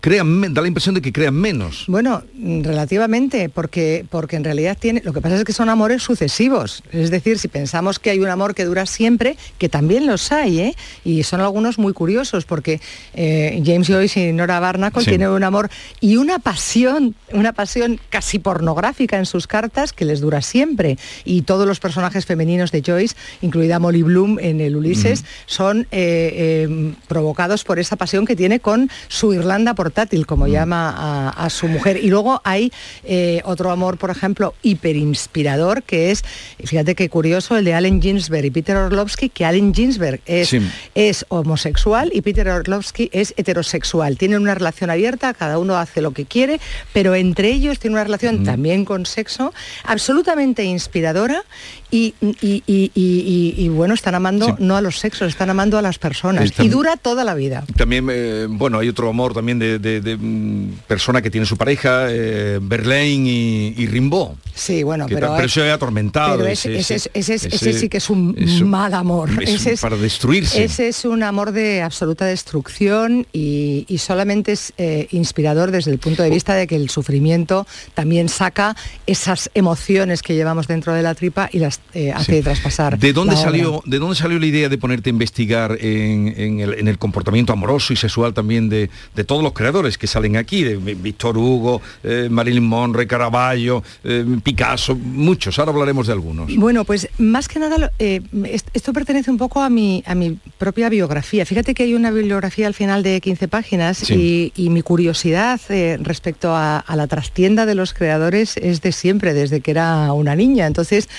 [0.01, 1.85] crean, da la impresión de que crean menos.
[1.87, 2.23] Bueno,
[2.61, 6.83] relativamente, porque, porque en realidad tiene, lo que pasa es que son amores sucesivos.
[6.91, 10.59] Es decir, si pensamos que hay un amor que dura siempre, que también los hay,
[10.59, 10.75] ¿eh?
[11.03, 12.81] y son algunos muy curiosos, porque
[13.13, 15.69] eh, James Joyce y Nora Barnacle tienen un amor
[15.99, 20.97] y una pasión, una pasión casi pornográfica en sus cartas que les dura siempre.
[21.25, 26.67] Y todos los personajes femeninos de Joyce, incluida Molly Bloom en el Ulises, son eh,
[26.71, 31.67] eh, provocados por esa pasión que tiene con su Irlanda portátil, como llama a, su
[31.67, 31.97] mujer.
[31.97, 32.71] Y luego hay
[33.03, 36.23] eh, otro amor, por ejemplo, hiperinspirador, que es,
[36.63, 40.55] fíjate qué curioso, el de Allen Ginsberg y Peter Orlovsky, que Allen Ginsberg es,
[40.95, 44.17] es homosexual y Peter Orlovsky es heterosexual.
[44.17, 46.59] Tienen una relación abierta, cada uno hace lo que quiere,
[46.93, 49.53] pero entre ellos tiene una relación también con sexo
[49.83, 51.43] absolutamente inspiradora
[51.91, 56.51] y, y, bueno, están amando no a los sexos, están amando a las personas.
[56.59, 57.63] y dura toda la vida.
[57.75, 62.59] También, eh, bueno, hay otro amor también de, mm, persona que tiene su pareja, eh,
[62.61, 64.31] Berlín y, Rimbaud.
[64.53, 66.45] Sí, bueno, pero, pero eso es atormentado.
[66.45, 68.35] ese, sí que es un
[68.69, 69.29] mal amor.
[69.41, 70.63] ese es, para destruirse.
[70.63, 76.23] Ese es un amor de absoluta destrucción y, solamente es eh, inspirador desde el punto
[76.23, 78.75] de vista de que el sufrimiento también saca
[79.05, 82.97] esas emociones que llevamos dentro de la tripa y las eh, hace traspasar.
[82.97, 87.51] ¿De dónde, salió, ¿De dónde salió la idea de ponerte a investigar en, el, comportamiento
[87.51, 88.89] amoroso y sexual también de,
[89.25, 90.63] todos los creadores que salen aquí?
[90.63, 95.59] De Víctor Hugo, eh, Marilyn Monroe, Caravaggio, eh, Picasso, muchos.
[95.59, 96.55] Ahora hablaremos de algunos.
[96.55, 101.45] Bueno, pues más que nada, esto pertenece un poco a mi, a mi propia biografía.
[101.45, 105.59] Fíjate que hay una bibliografía al final de 15 páginas y, mi curiosidad
[105.99, 110.67] respecto a, la trastienda de los creadores es de siempre, desde que era una niña.
[110.67, 111.09] Entonces,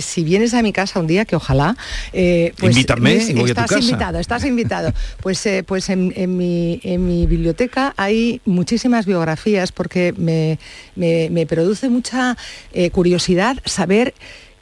[0.00, 1.76] si vienes a mi casa un día, que ojalá,
[2.12, 4.92] eh, pues Invítame, estás invitado, estás invitado.
[5.22, 12.36] Pues, eh, pues en, mi, biblioteca hay muchísimas biografías porque me, produce mucha
[12.72, 14.14] eh, curiosidad saber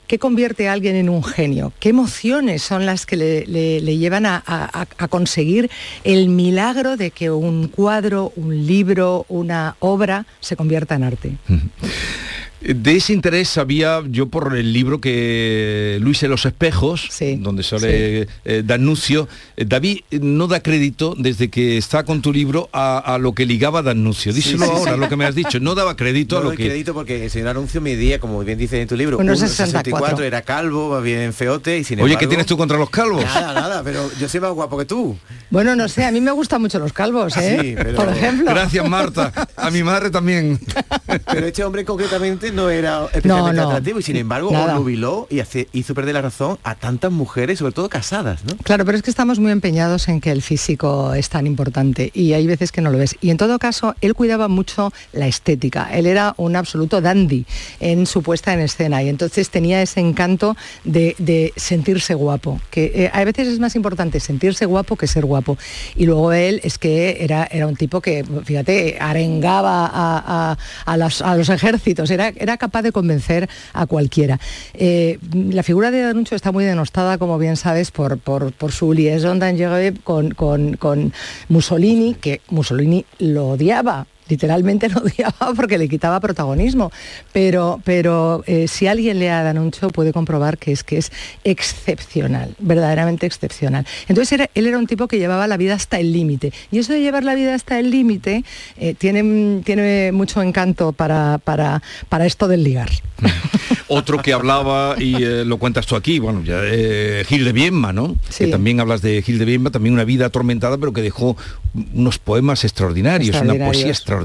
[0.09, 1.75] ¿Qué convierte a alguien en un genio?
[1.81, 5.71] ¿Qué emociones son las que le, llevan a, conseguir
[6.03, 11.37] el milagro de que un cuadro, un libro, una obra se convierta en arte?
[12.61, 18.27] De ese interés sabía yo por el libro que Luis en los espejos, donde sale
[18.45, 19.29] eh, Danuncio.
[19.57, 23.83] Eh, David no da crédito desde que está con tu libro a, lo que ligaba
[23.83, 24.33] Danuncio.
[24.33, 25.61] Díselo ahora, lo que me has dicho.
[25.61, 26.67] No daba crédito a lo que...
[26.67, 30.43] crédito porque el señor Anuncio medía, como bien dice en tu libro, bueno, 64, era
[30.43, 33.23] calvo, bien feote y sin Oye, ¿qué tienes tú contra los calvos?
[33.25, 35.17] Nada, nada, pero yo soy más guapo que tú.
[35.51, 37.77] Bueno, no sé, a mí me gustan mucho los calvos, ¿eh?
[37.95, 38.51] Por ejemplo.
[38.51, 39.33] Gracias, Marta.
[39.57, 40.59] A mi madre también.
[41.33, 45.41] Pero este hombre concretamente no era especialmente atractivo y sin embargo nubiló y
[45.73, 48.57] hizo perder la razón a tantas mujeres, sobre todo casadas, ¿no?
[48.59, 52.33] Claro, pero es que estamos muy empeñados en que el físico es tan importante y
[52.33, 53.17] hay veces que no lo ves.
[53.21, 55.89] Y en todo caso, él cuidaba mucho la estética.
[55.93, 57.47] Él era un absoluto dandy
[57.81, 63.11] en su puesta en escena y entonces tenía ese encanto de, sentirse guapo, que eh,
[63.13, 65.59] a veces es más importante sentirse guapo que ser guapo.
[65.97, 72.11] Y luego él es que era, era un tipo que, fíjate, arengaba a, los, ejércitos,
[72.11, 74.39] era, era capaz de convencer a cualquiera.
[74.75, 79.41] Eh, la figura de Danuncio está muy denostada, como bien sabes, por, por, su liaison
[80.05, 81.13] con, con, con
[81.49, 86.91] Mussolini, que Mussolini lo odiaba literalmente lo odiaba porque le quitaba protagonismo.
[87.33, 90.99] Pero, pero eh, si alguien le ha dado un show puede comprobar que es que
[90.99, 91.11] es
[91.45, 93.87] excepcional, verdaderamente excepcional.
[94.09, 96.53] Entonces él era un tipo que llevaba la vida hasta el límite.
[96.71, 98.45] Y eso de llevar la vida hasta el límite
[98.77, 102.91] eh, tiene, tiene mucho encanto para, para, para esto del ligar.
[103.89, 106.61] Otro que hablaba, y eh, lo cuentas tú aquí, bueno, ya,
[107.25, 108.17] Gil de Bienma, ¿no?
[108.37, 111.37] Que también hablas de Gil de Bienma, también una vida atormentada, pero que dejó
[111.95, 114.18] unos poemas extraordinarios, una poesía extraordinaria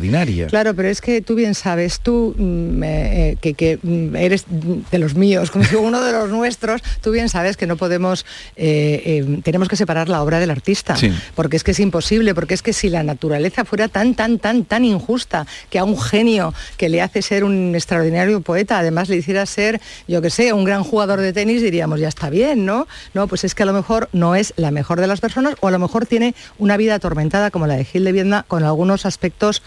[0.49, 5.15] Claro, pero es que tú bien sabes, tú mm, eh, que, mm, eres de los
[5.15, 8.25] míos, como si uno de los nuestros, tú bien sabes que no podemos,
[8.55, 10.95] eh, eh, tenemos que separar la obra del artista,
[11.35, 14.65] porque es que es imposible, porque es que si la naturaleza fuera tan, tan, tan,
[14.65, 19.17] tan injusta que a un genio que le hace ser un extraordinario poeta, además le
[19.17, 22.87] hiciera ser, yo que sé, un gran jugador de tenis, diríamos, ya está bien, ¿no?
[23.13, 25.67] No, pues es que a lo mejor no es la mejor de las personas o
[25.67, 29.05] a lo mejor tiene una vida atormentada como la de Gil de Viedma con algunos
[29.05, 29.61] aspectos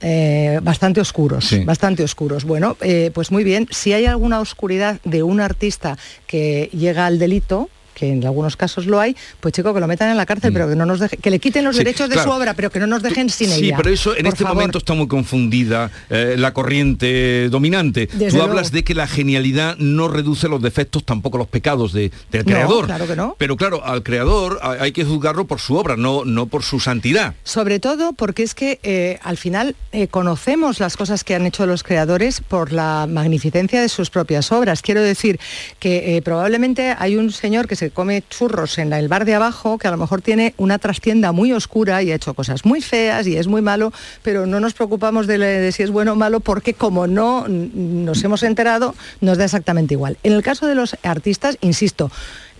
[0.00, 2.44] eh, bastante oscuros, bastante oscuros.
[2.44, 7.18] Bueno, eh, pues muy bien, si hay alguna oscuridad de un artista que llega al
[7.18, 10.50] delito, que en algunos casos lo hay, pues chico, que lo metan en la cárcel,
[10.50, 10.54] mm.
[10.54, 12.80] pero que no nos deje, que le quiten los derechos de su obra, pero que
[12.80, 13.58] no nos dejen sin ella.
[13.58, 18.06] Sí, pero eso en este momento está muy confundida eh, la corriente dominante.
[18.06, 22.86] Tú hablas de que la genialidad no reduce los defectos, tampoco los pecados del creador.
[22.86, 23.36] Claro que no.
[23.38, 27.34] Pero claro, al creador hay que juzgarlo por su obra, no, no por su santidad.
[27.44, 31.66] Sobre todo porque es que eh, al final eh, conocemos las cosas que han hecho
[31.66, 34.82] los creadores por la magnificencia de sus propias obras.
[34.82, 35.38] Quiero decir
[35.78, 39.88] que probablemente hay un señor que se come churros en el bar de abajo que
[39.88, 43.38] a lo mejor tiene una trastienda muy oscura y ha hecho cosas muy feas y
[43.38, 43.90] es muy malo,
[44.22, 48.42] pero no nos preocupamos de, si es bueno o malo porque como no nos hemos
[48.42, 50.18] enterado, nos da exactamente igual.
[50.24, 52.10] En el caso de los artistas, insisto,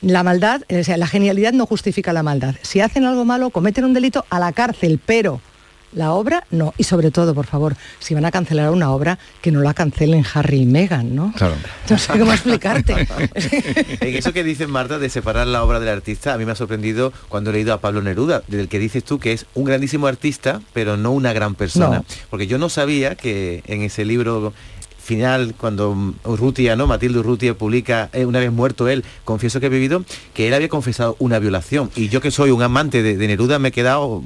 [0.01, 2.55] la maldad, o sea, la genialidad no justifica la maldad.
[2.63, 5.43] Si hacen algo malo, cometen un delito a la cárcel, pero
[5.93, 6.75] la obra no.
[6.79, 10.25] Y sobre todo, por favor, si van a cancelar una obra, que no la cancelen
[10.35, 11.33] Harry y Meghan, ¿no?
[11.37, 11.55] Claro.
[11.89, 12.95] No sé cómo explicarte.
[14.01, 16.57] en eso que dice Marta de separar la obra del artista, a mí me ha
[16.57, 20.07] sorprendido cuando he leído a Pablo Neruda, del que dices tú que es un grandísimo
[20.07, 22.05] artista, pero no una gran persona.
[22.29, 24.53] Porque yo no sabía que en ese libro
[25.03, 26.87] final, cuando Urrutia, ¿no?
[26.87, 30.69] Matilde Urrutia publica, eh, una vez muerto él, confieso que he vivido, que él había
[30.69, 31.91] confesado una violación.
[31.97, 34.23] Y yo que soy un amante de Neruda me he quedado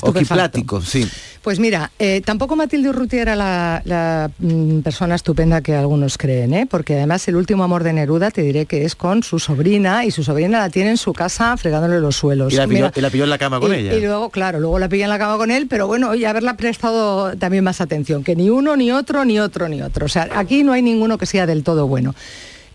[0.00, 1.08] Oquiplático, sí.
[1.42, 6.66] Pues mira, eh, tampoco Matilde Urrutia era la, mm, persona estupenda que algunos creen, ¿eh?
[6.68, 10.10] porque además el último amor de Neruda te diré que es con su sobrina y
[10.10, 12.52] su sobrina la tiene en su casa fregándole los suelos.
[12.52, 13.94] Y la pilló, en la cama con ella.
[13.94, 16.56] Y luego, claro, luego la pilla en la cama con él, pero bueno, y haberla
[16.56, 20.06] prestado también más atención, que ni uno, ni otro, ni otro, ni otro.
[20.06, 22.14] O sea, aquí no hay ninguno que sea del todo bueno.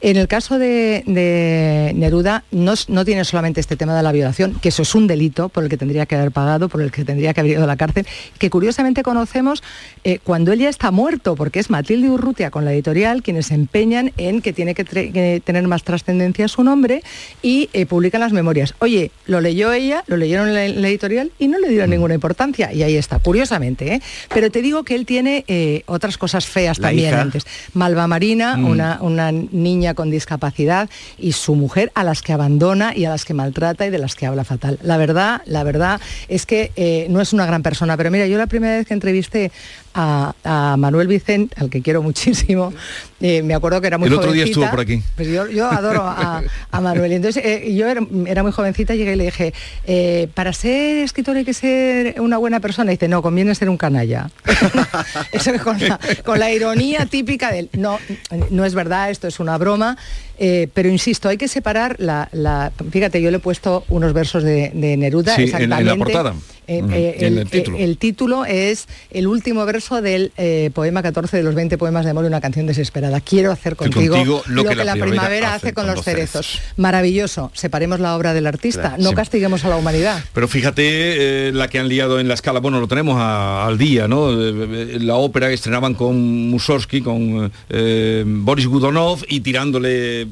[0.03, 4.81] En el caso de, Neruda no, tiene solamente este tema de la violación, que eso
[4.81, 7.39] es un delito por el que tendría que haber pagado, por el que tendría que
[7.39, 8.05] haber ido a la cárcel,
[8.37, 9.63] que curiosamente conocemos
[10.03, 13.53] eh, cuando él ya está muerto, porque es Matilde Urrutia con la editorial quienes se
[13.53, 17.01] empeñan en que tiene que, tener más trascendencia su nombre
[17.41, 18.75] y eh, publican las memorias.
[18.79, 21.91] Oye, lo leyó ella, lo leyeron en la, editorial y no le dieron mm.
[21.91, 22.73] ninguna importancia.
[22.73, 23.93] Y ahí está, curiosamente.
[23.93, 24.01] ¿eh?
[24.33, 25.45] Pero te digo que él tiene
[25.85, 27.45] otras cosas feas también antes.
[27.73, 28.65] Malva Marina, mm.
[28.65, 33.25] una, una niña con discapacidad y su mujer a las que abandona y a las
[33.25, 34.79] que maltrata y de las que habla fatal.
[34.81, 38.37] La verdad, la verdad es que eh, no es una gran persona, pero mira, yo
[38.37, 39.51] la primera vez que entrevisté
[39.93, 42.73] a, Manuel Vicente, al que quiero muchísimo,
[43.21, 45.01] eh, me acuerdo que era muy El otro día estuvo por aquí.
[45.15, 46.41] Pues yo, adoro a,
[46.81, 47.13] Manuel.
[47.13, 49.53] Entonces eh, yo era, muy jovencita, llegué y le dije,
[49.85, 52.91] eh, para ser escritor hay que ser una buena persona.
[52.91, 54.29] Y dice, no, conviene ser un canalla.
[55.31, 57.99] Eso con la, con la ironía típica del, no,
[58.49, 59.97] no es verdad, esto es una broma.
[60.37, 65.35] pero insisto, hay que separar la, Fíjate, yo le he puesto unos versos de, Neruda.
[65.35, 66.33] exactamente, en, la portada.
[66.67, 68.45] El, título.
[68.45, 70.31] es el último verso del
[70.73, 73.21] poema 14 de los 20 poemas de amor y una canción desesperada.
[73.21, 76.59] Quiero hacer contigo, lo, que, la primavera, hace con, los cerezos.
[76.77, 77.51] Maravilloso.
[77.53, 80.23] Separemos la obra del artista, no castiguemos a la humanidad.
[80.33, 84.31] Pero fíjate la que han liado en la escala, bueno, lo tenemos al día, ¿no?
[84.31, 87.51] La ópera que estrenaban con Mussorgsky, con
[88.25, 90.27] Boris Gudonov y tirándole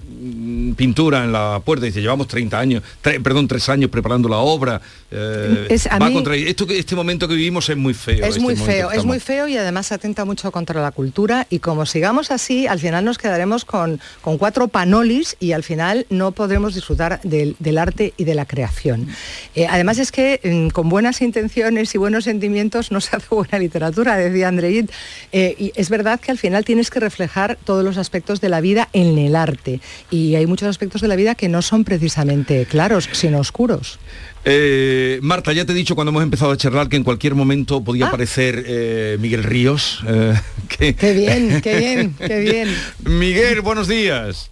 [0.75, 1.85] pintura en la puerta.
[1.85, 4.81] Dice, llevamos 30 años, perdón, tres años preparando la obra.
[5.11, 8.23] Eh, va esto este momento que vivimos es muy feo.
[8.23, 11.59] Es este muy feo, es muy feo y además atenta mucho contra la cultura y
[11.59, 16.31] como sigamos así, al final nos quedaremos con, con cuatro panolis y al final no
[16.31, 19.07] podremos disfrutar del, arte y de la creación.
[19.55, 23.59] Eh, además es que mm, con buenas intenciones y buenos sentimientos no se hace buena
[23.59, 24.91] literatura, decía Andreit.
[25.31, 28.61] Eh, y es verdad que al final tienes que reflejar todos los aspectos de la
[28.61, 32.65] vida en el arte y hay muchos aspectos de la vida que no son precisamente
[32.65, 33.99] claros, sino oscuros.
[34.43, 37.83] Eh, Marta, ya te he dicho cuando hemos empezado a charlar que en cualquier momento
[37.83, 38.07] podía ah.
[38.09, 40.03] aparecer eh, Miguel Ríos.
[40.07, 40.33] Eh,
[40.99, 42.75] qué bien, qué bien, qué bien.
[43.05, 44.49] Miguel, buenos días.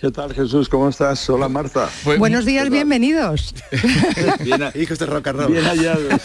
[0.00, 0.66] ¿Qué tal Jesús?
[0.70, 1.28] ¿Cómo estás?
[1.28, 1.90] Hola Marta.
[2.04, 3.54] Pues, Buenos días, bienvenidos.
[4.42, 6.14] bien, hijos de rock and Bien hallados.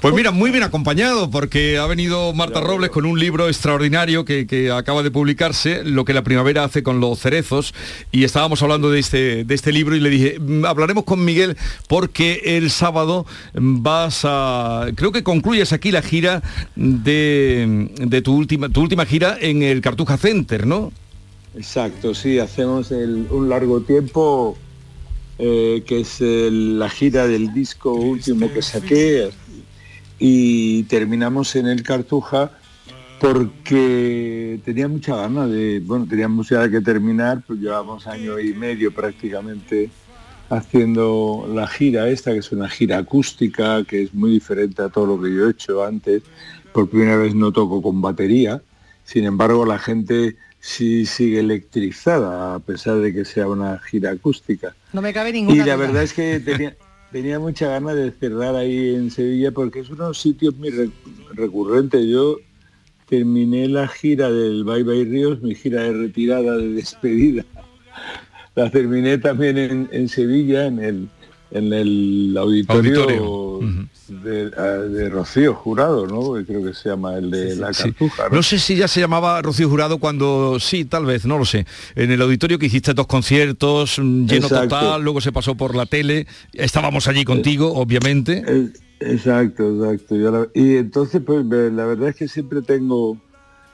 [0.00, 4.70] pues mira, muy bien acompañado porque ha venido Marta Robles con un libro extraordinario que,
[4.72, 7.74] acaba de publicarse, Lo que la primavera hace con los cerezos,
[8.12, 11.56] y estábamos hablando de este, de este libro y le dije, mm, hablaremos con Miguel
[11.88, 16.44] porque el sábado vas a, creo que concluyes aquí la gira
[16.76, 20.92] de, de tu, última, tu última gira en el Cartuja Center, ¿no?
[21.56, 24.56] Exacto, sí, hacemos un largo tiempo,
[25.38, 29.30] eh, que es la gira del disco último que saqué,
[30.18, 32.52] y terminamos en el Cartuja
[33.20, 38.92] porque tenía mucha ganas de, bueno, teníamos ya que terminar, pues llevamos año y medio
[38.92, 39.88] prácticamente
[40.50, 45.06] haciendo la gira esta, que es una gira acústica, que es muy diferente a todo
[45.06, 46.22] lo que yo he hecho antes.
[46.72, 48.60] Por primera vez no toco con batería,
[49.04, 54.74] sin embargo la gente si sigue electrizada, a pesar de que sea una gira acústica.
[54.92, 55.86] No me cabe ninguna Y la duda.
[55.86, 56.76] verdad es que tenía,
[57.12, 60.70] tenía mucha ganas de cerrar ahí en Sevilla porque es uno de los sitios muy
[60.70, 60.90] re-
[61.34, 62.04] recurrentes.
[62.06, 62.38] Yo
[63.08, 67.44] terminé la gira del Bye Bye Ríos, mi gira de retirada, de despedida.
[68.56, 71.08] La terminé también en, en Sevilla, en el,
[71.50, 73.88] en el auditorio, Auditorio.
[74.08, 76.32] De, Rocío Jurado, ¿no?
[76.44, 77.84] Creo que se llama el de la Sí.
[77.84, 78.28] Cartuja.
[78.30, 81.66] No sé si ya se llamaba Rocío Jurado cuando sí, tal vez, no lo sé.
[81.96, 84.68] En el auditorio que hiciste dos conciertos, mm, lleno Exacto.
[84.76, 88.44] total, luego se pasó por la tele, estábamos allí contigo, obviamente.
[88.46, 88.68] Eh,
[89.00, 90.16] Exacto, exacto.
[90.16, 93.20] Yo la- y entonces, pues la verdad es que siempre tengo,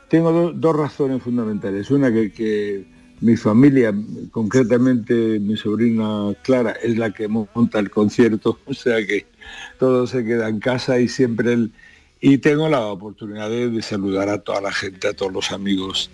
[0.09, 1.91] tengo do- dos razones fundamentales.
[1.93, 2.85] Una que, que
[3.23, 3.95] mi familia,
[4.33, 9.27] concretamente mi sobrina Clara, es la que monta el concierto, o sea que
[9.79, 11.73] todo se queda en casa y siempre él...
[12.25, 16.09] Y tengo la oportunidad de, saludar a toda la gente, a todos los amigos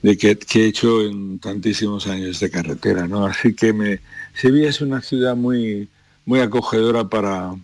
[0.00, 3.26] de que, que he hecho en tantísimos años de carretera, ¿no?
[3.26, 3.98] Así que me,
[4.32, 5.88] Sevilla es una ciudad muy,
[6.24, 7.56] muy acogedora para,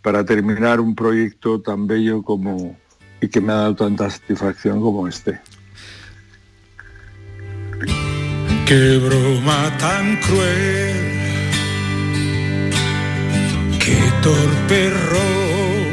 [0.00, 2.74] para terminar un proyecto tan bello como
[3.20, 5.40] y que me ha dado tanta satisfacción como este.
[8.66, 10.96] Qué broma tan cruel,
[13.78, 15.86] qué torpe error.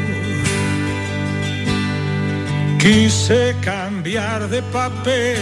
[2.80, 5.38] Quise cambiar de papel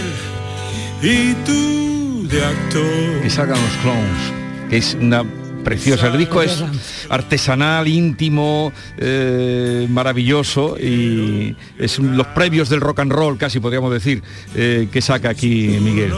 [1.01, 3.21] y tú de actor.
[3.23, 5.23] que sacan los clones, que es una
[5.63, 6.07] preciosa.
[6.07, 6.63] El disco es
[7.09, 14.21] artesanal, íntimo, eh, maravilloso y es los previos del rock and roll, casi podríamos decir,
[14.55, 16.11] eh, que saca aquí Miguel.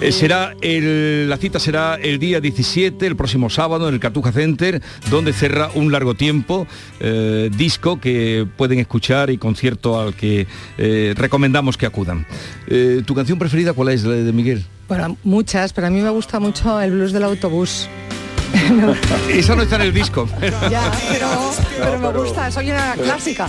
[0.00, 4.32] Eh, será el- la cita será el día 17, el próximo sábado, en el Cartuja
[4.32, 6.66] Center, donde cerra un largo tiempo,
[7.56, 10.46] disco que pueden escuchar y concierto al que
[11.16, 12.26] recomendamos que acudan.
[13.06, 14.64] ¿Tu canción preferida cuál es, la de Miguel?
[14.88, 17.88] Bueno, muchas, pero a mí me gusta mucho el blues del autobús.
[19.28, 20.28] Esa no está en el disco.
[20.70, 21.28] Ya, pero,
[21.78, 23.48] pero me gusta, soy una clásica.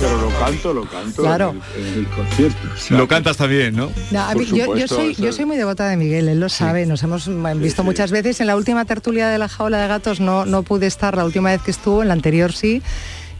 [0.00, 1.54] Pero lo canto, lo canto Claro.
[1.76, 2.58] en, el, en el concierto.
[2.74, 3.90] o sea, Lo cantas también, ¿no?
[4.10, 5.96] No, a Por mí- yo, yo supuesto, soy, o sea- yo soy muy devota de
[5.96, 7.28] Miguel, él lo sabe, nos hemos
[7.58, 8.40] visto muchas veces.
[8.40, 11.50] En la última tertulia de la jaula de gatos no, no pude estar la última
[11.50, 12.82] vez que estuvo, en la anterior sí.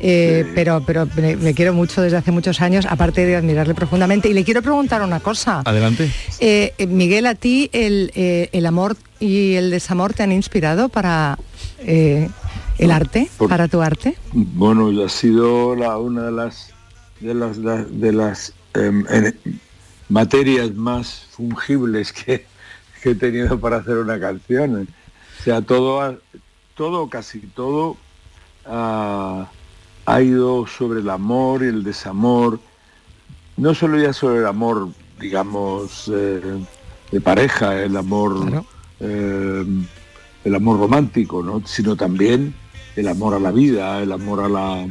[0.01, 4.29] Eh, pero pero me, me quiero mucho desde hace muchos años, aparte de admirarle profundamente.
[4.29, 5.63] Y le quiero preguntar una cosa.
[5.65, 6.11] Adelante.
[6.41, 10.89] Eh, eh, Miguel, a ti el, eh, el amor y el desamor te han inspirado
[10.89, 11.39] para
[11.87, 14.17] el arte, para tu arte.
[14.33, 16.71] Bueno, ha sido la, una de las
[17.21, 19.05] de las la- de las em,
[20.09, 22.45] materias más fungibles que,
[23.03, 24.89] que he tenido para hacer una canción.
[25.41, 26.19] O sea, todo,
[26.75, 27.97] todo, casi todo
[30.07, 32.59] ha ido sobre el amor y el desamor.
[33.57, 34.89] No solo ya sobre el amor,
[35.21, 36.41] digamos, eh,
[37.11, 38.65] de pareja, el amor,
[39.01, 39.65] eh,
[40.45, 41.63] el amor romántico, ¿no?
[41.67, 42.55] sino también
[42.97, 44.87] el amor a la vida, el amor a la,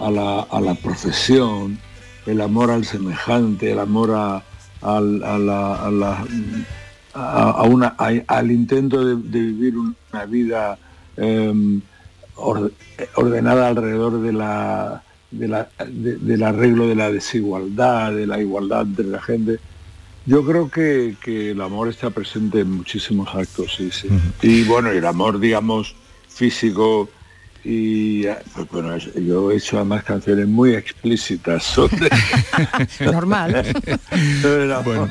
[0.00, 1.78] a la, a la profesión,
[2.26, 4.42] el amor al semejante, el amor a,
[4.82, 6.24] a la, a la-
[7.14, 10.78] a- a una- a- al intento de, de vivir una vida
[11.16, 11.80] em,
[12.36, 12.72] or-
[13.14, 18.82] ordenada alrededor de la, de la- de- del arreglo de la desigualdad, de la igualdad
[18.82, 19.58] entre la gente.
[20.26, 24.08] Yo creo que, que el amor está presente en muchísimos actos, sí, sí.
[24.42, 25.94] Y bueno, el amor, digamos,
[26.28, 27.08] físico
[27.68, 32.08] y eh, pues, bueno, yo he hecho además canciones muy explícitas sobre
[33.00, 33.66] Normal.
[34.84, 35.10] Bueno.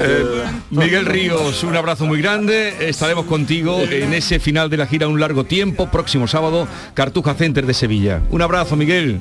[0.00, 2.88] Eh, Miguel Ríos, un abrazo muy grande.
[2.88, 7.64] Estaremos contigo en ese final de la gira un largo tiempo, próximo sábado, Cartuja Center
[7.64, 8.20] de Sevilla.
[8.30, 9.20] Un abrazo, Miguel.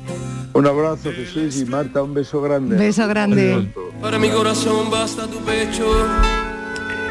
[0.53, 2.75] Un abrazo, Jesús y Marta, un beso grande.
[2.75, 3.67] Beso grande.
[4.01, 5.85] Para mi corazón basta tu pecho.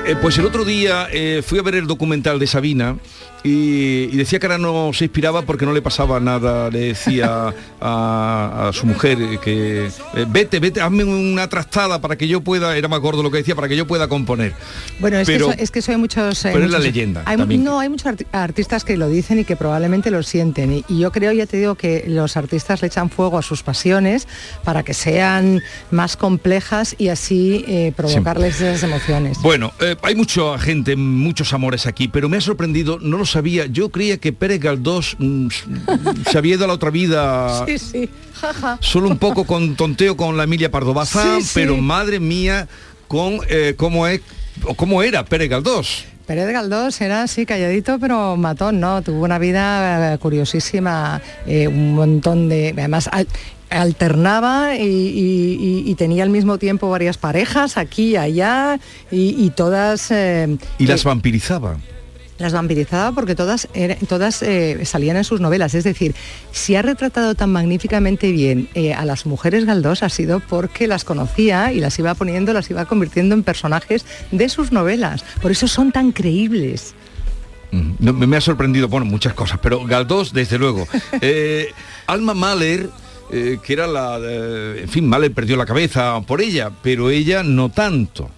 [0.07, 2.97] Eh, pues el otro día eh, fui a ver el documental de Sabina
[3.45, 6.71] y, y decía que ahora no se inspiraba porque no le pasaba nada.
[6.71, 12.29] Le decía a, a su mujer que eh, vete, vete, hazme una trastada para que
[12.29, 14.55] yo pueda, era más gordo lo que decía, para que yo pueda componer.
[15.01, 16.45] Bueno, es, Pero- que, so- es que eso hay muchos...
[16.45, 17.65] eh, pero es la leyenda hay- también.
[17.65, 20.73] no, hay muchos arti- artistas que lo dicen y que probablemente lo sienten.
[20.73, 23.63] Y, y yo creo, ya te digo, que los artistas le echan fuego a sus
[23.63, 24.29] pasiones
[24.65, 29.39] para que sean más complejas y así eh, provocarles esas emociones.
[29.43, 33.67] Bueno, eh, hay mucha gente, muchos amores aquí, pero me ha sorprendido, no lo sabía,
[33.67, 35.49] yo creía que Pérez Galdós mm,
[36.31, 38.09] se había ido a la otra vida Sí, sí.
[38.35, 38.79] jaja.
[38.81, 42.69] solo un poco con tonteo con la Emilia Pardo Bazán, Sí, pero madre mía,
[43.09, 44.21] con eh, cómo es
[44.77, 46.05] cómo era Pérez Galdós.
[46.27, 49.03] Pérez Galdós era así calladito pero matón, ¿no?
[49.03, 52.73] Tuvo una vida eh, curiosísima, eh, un montón de...
[52.77, 53.27] Además, al-
[53.71, 58.79] alternaba y, y- y tenía al mismo tiempo varias parejas aquí y allá
[59.11, 60.11] y, todas...
[60.11, 61.79] eh, Y las vampirizaba.
[62.43, 63.69] Las vampirizaba porque todas,
[64.09, 65.75] todas eh, salían en sus novelas.
[65.75, 66.15] Es decir,
[66.51, 71.05] si ha retratado tan magníficamente bien eh, a las mujeres Galdós ha sido porque las
[71.05, 75.25] conocía y las iba poniendo, las iba convirtiendo en personajes de sus novelas.
[75.41, 76.95] Por eso son tan creíbles.
[77.73, 80.87] Mm, no, me me ha sorprendido, bueno, muchas cosas, pero Galdós, desde luego.
[81.21, 81.69] Eh,
[82.07, 82.91] Alma Mahler,
[83.31, 84.19] eh, que era la...
[84.21, 88.29] eh, en fin, Mahler perdió la cabeza por ella, pero ella no tanto.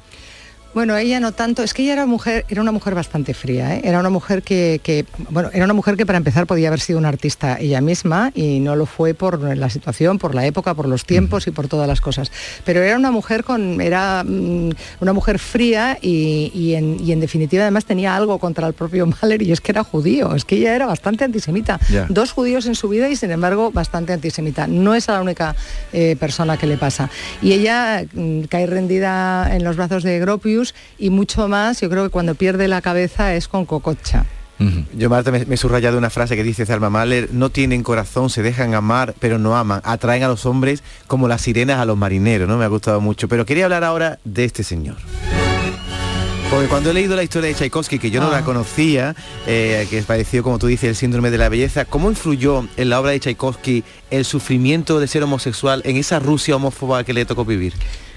[0.75, 3.83] Bueno, ella no tanto, es que ella era mujer, era una mujer bastante fría, ¿eh?
[3.85, 6.99] era una mujer que, que- bueno, era una mujer que para empezar podía haber sido
[6.99, 10.89] una artista ella misma y no lo fue por la situación, por la época, por
[10.89, 12.33] los tiempos y por todas las cosas.
[12.65, 14.71] Pero era una mujer con, era mm,
[15.01, 19.07] una mujer fría y, y en, y en definitiva además tenía algo contra el propio
[19.23, 21.79] Mahler y es que era judío, es que ella era bastante antisemita.
[22.09, 24.67] Dos judíos en su vida y sin embargo bastante antisemita.
[24.67, 25.55] No es la única
[25.93, 27.11] eh, persona que le pasa.
[27.43, 30.64] Y ella mm, cae rendida en los brazos de Gropius
[30.99, 34.25] y mucho más, yo creo que cuando pierde la cabeza es con Cococha.
[34.97, 38.31] Yo, Marta, me, me he subrayado una frase que dice Alma Mahler, no tienen corazón,
[38.31, 41.99] se dejan amar, pero no aman, atraen a los hombres como las sirenas a los
[41.99, 42.57] marineros, ¿no?
[42.57, 43.29] Me ha gustado mucho.
[43.29, 44.97] Pero quería hablar ahora de este señor.
[46.51, 48.33] Porque cuando he leído la historia de Tchaikovsky, que yo no Ah.
[48.33, 52.67] la conocía, eh, que padeció, como tú dices, el síndrome de la belleza, ¿cómo influyó
[52.77, 57.13] en la obra de Tchaikovsky el sufrimiento de ser homosexual en esa Rusia homófoba que
[57.13, 57.73] le tocó vivir?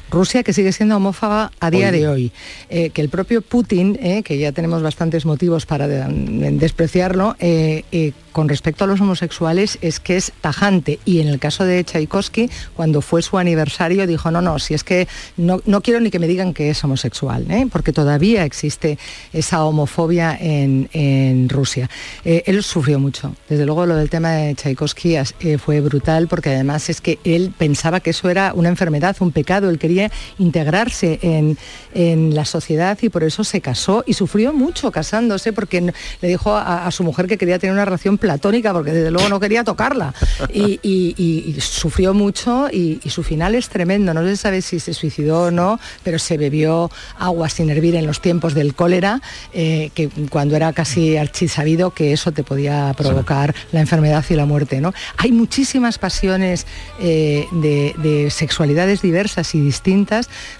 [0.09, 2.31] Rusia que sigue siendo homófoba a día Hoy de hoy.
[2.69, 8.11] Eh, que el propio Putin, eh, que ya tenemos bastantes motivos para de- despreciarlo, eh,
[8.31, 10.99] con respecto a los homosexuales es que es tajante.
[11.05, 14.83] Y en el caso de Tchaikovsky, cuando fue su aniversario, dijo, no, no, si es
[14.83, 18.99] que no, no quiero ni que me digan que es homosexual, porque todavía existe
[19.33, 21.89] esa homofobia en, en Rusia.
[22.23, 23.35] Él sufrió mucho.
[23.49, 25.15] Desde luego lo del tema de Tchaikovsky
[25.57, 29.69] fue brutal porque además es que él pensaba que eso era una enfermedad, un pecado.
[29.71, 29.96] Él quería
[30.39, 31.57] integrarse en,
[31.93, 35.81] en la sociedad y por eso se casó y sufrió mucho casándose porque
[36.21, 39.29] le dijo a, a su mujer que quería tener una relación platónica porque desde luego
[39.29, 40.13] no quería tocarla.
[40.53, 44.13] Y, y- y- y sufrió mucho y, y su final es tremendo.
[44.13, 46.89] No se sabe si se suicidó o no, pero se bebió
[47.19, 49.21] agua sin hervir en los tiempos del cólera,
[49.53, 54.45] eh, que cuando era casi archisabido que eso te podía provocar la enfermedad y la
[54.45, 54.81] muerte.
[54.81, 54.93] ¿no?
[55.17, 56.65] Hay muchísimas pasiones
[56.99, 59.86] eh, de, de sexualidades diversas y distintas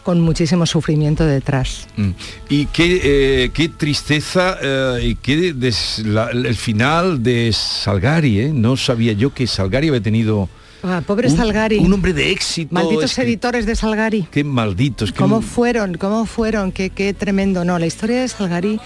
[0.04, 1.88] con muchísimo sufrimiento detrás.
[1.98, 2.10] Mm.
[2.50, 8.52] Y qué, eh, qué tristeza eh, y qué des- la- el final de Salgari, ¿eh?
[8.54, 10.48] No sabía yo que Salgari había tenido
[10.84, 11.80] Ah, pobre un, Salgari.
[11.80, 12.74] un hombre de éxito.
[12.74, 14.28] Malditos es que- editores de Salgari.
[14.32, 15.12] Qué malditos.
[15.12, 15.96] qué- ¿Cómo fueron?
[15.96, 16.72] ¿Cómo fueron?
[16.72, 17.66] Qué, qué tremendo.
[17.66, 18.80] No, la historia de Salgari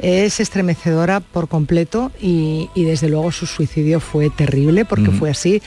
[0.00, 5.62] es estremecedora por completo y, y desde luego su suicidio fue terrible porque fue así.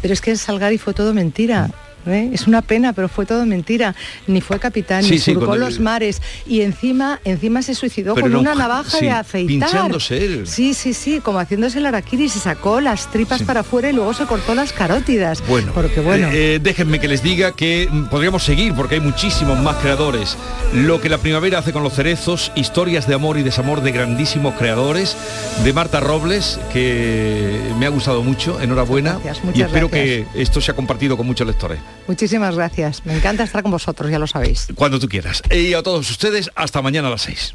[0.00, 1.70] Pero es que Salgari fue todo mentira.
[2.06, 2.30] ¿Eh?
[2.32, 3.94] Es una pena, pero fue todo mentira.
[4.26, 6.20] Ni fue capitán, Sí, ni sí, surcó los mares.
[6.46, 9.68] Y encima, encima se suicidó Pero con una ja- navaja sí, de afeitar.
[9.70, 10.46] pinchándose él.
[10.46, 14.14] Sí, sí, sí, como haciéndose el araquiri, se sacó las tripas para afuera y luego
[14.14, 15.42] se cortó las carótidas.
[15.48, 16.28] Bueno, porque bueno.
[16.28, 20.36] eh, eh, déjenme que les diga que mm, podríamos seguir porque hay muchísimos más creadores.
[20.72, 24.54] Lo que la primavera hace con los cerezos, historias de amor y desamor de grandísimos
[24.54, 25.16] creadores,
[25.64, 29.18] de Marta Robles, que me ha gustado mucho, enhorabuena.
[29.22, 30.28] Gracias, y espero gracias.
[30.32, 31.78] que esto sea compartido con muchos lectores.
[32.06, 33.04] Muchísimas gracias.
[33.06, 34.68] Me encanta estar con vosotros, ya lo sabéis.
[34.74, 35.42] Cuando tú quieras.
[35.50, 37.54] Y a todos ustedes, hasta mañana a las 6.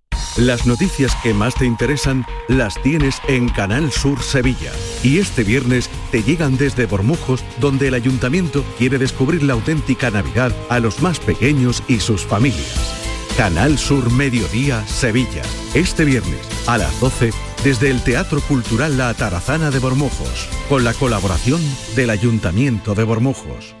[0.37, 4.71] Las noticias que más te interesan las tienes en Canal Sur Sevilla.
[5.03, 10.55] Y este viernes te llegan desde Bormujos, donde el ayuntamiento quiere descubrir la auténtica Navidad
[10.69, 12.95] a los más pequeños y sus familias.
[13.35, 15.41] Canal Sur Mediodía Sevilla.
[15.73, 17.31] Este viernes a las 12
[17.65, 21.61] desde el Teatro Cultural La Atarazana de Bormujos, con la colaboración
[21.95, 23.80] del Ayuntamiento de Bormujos.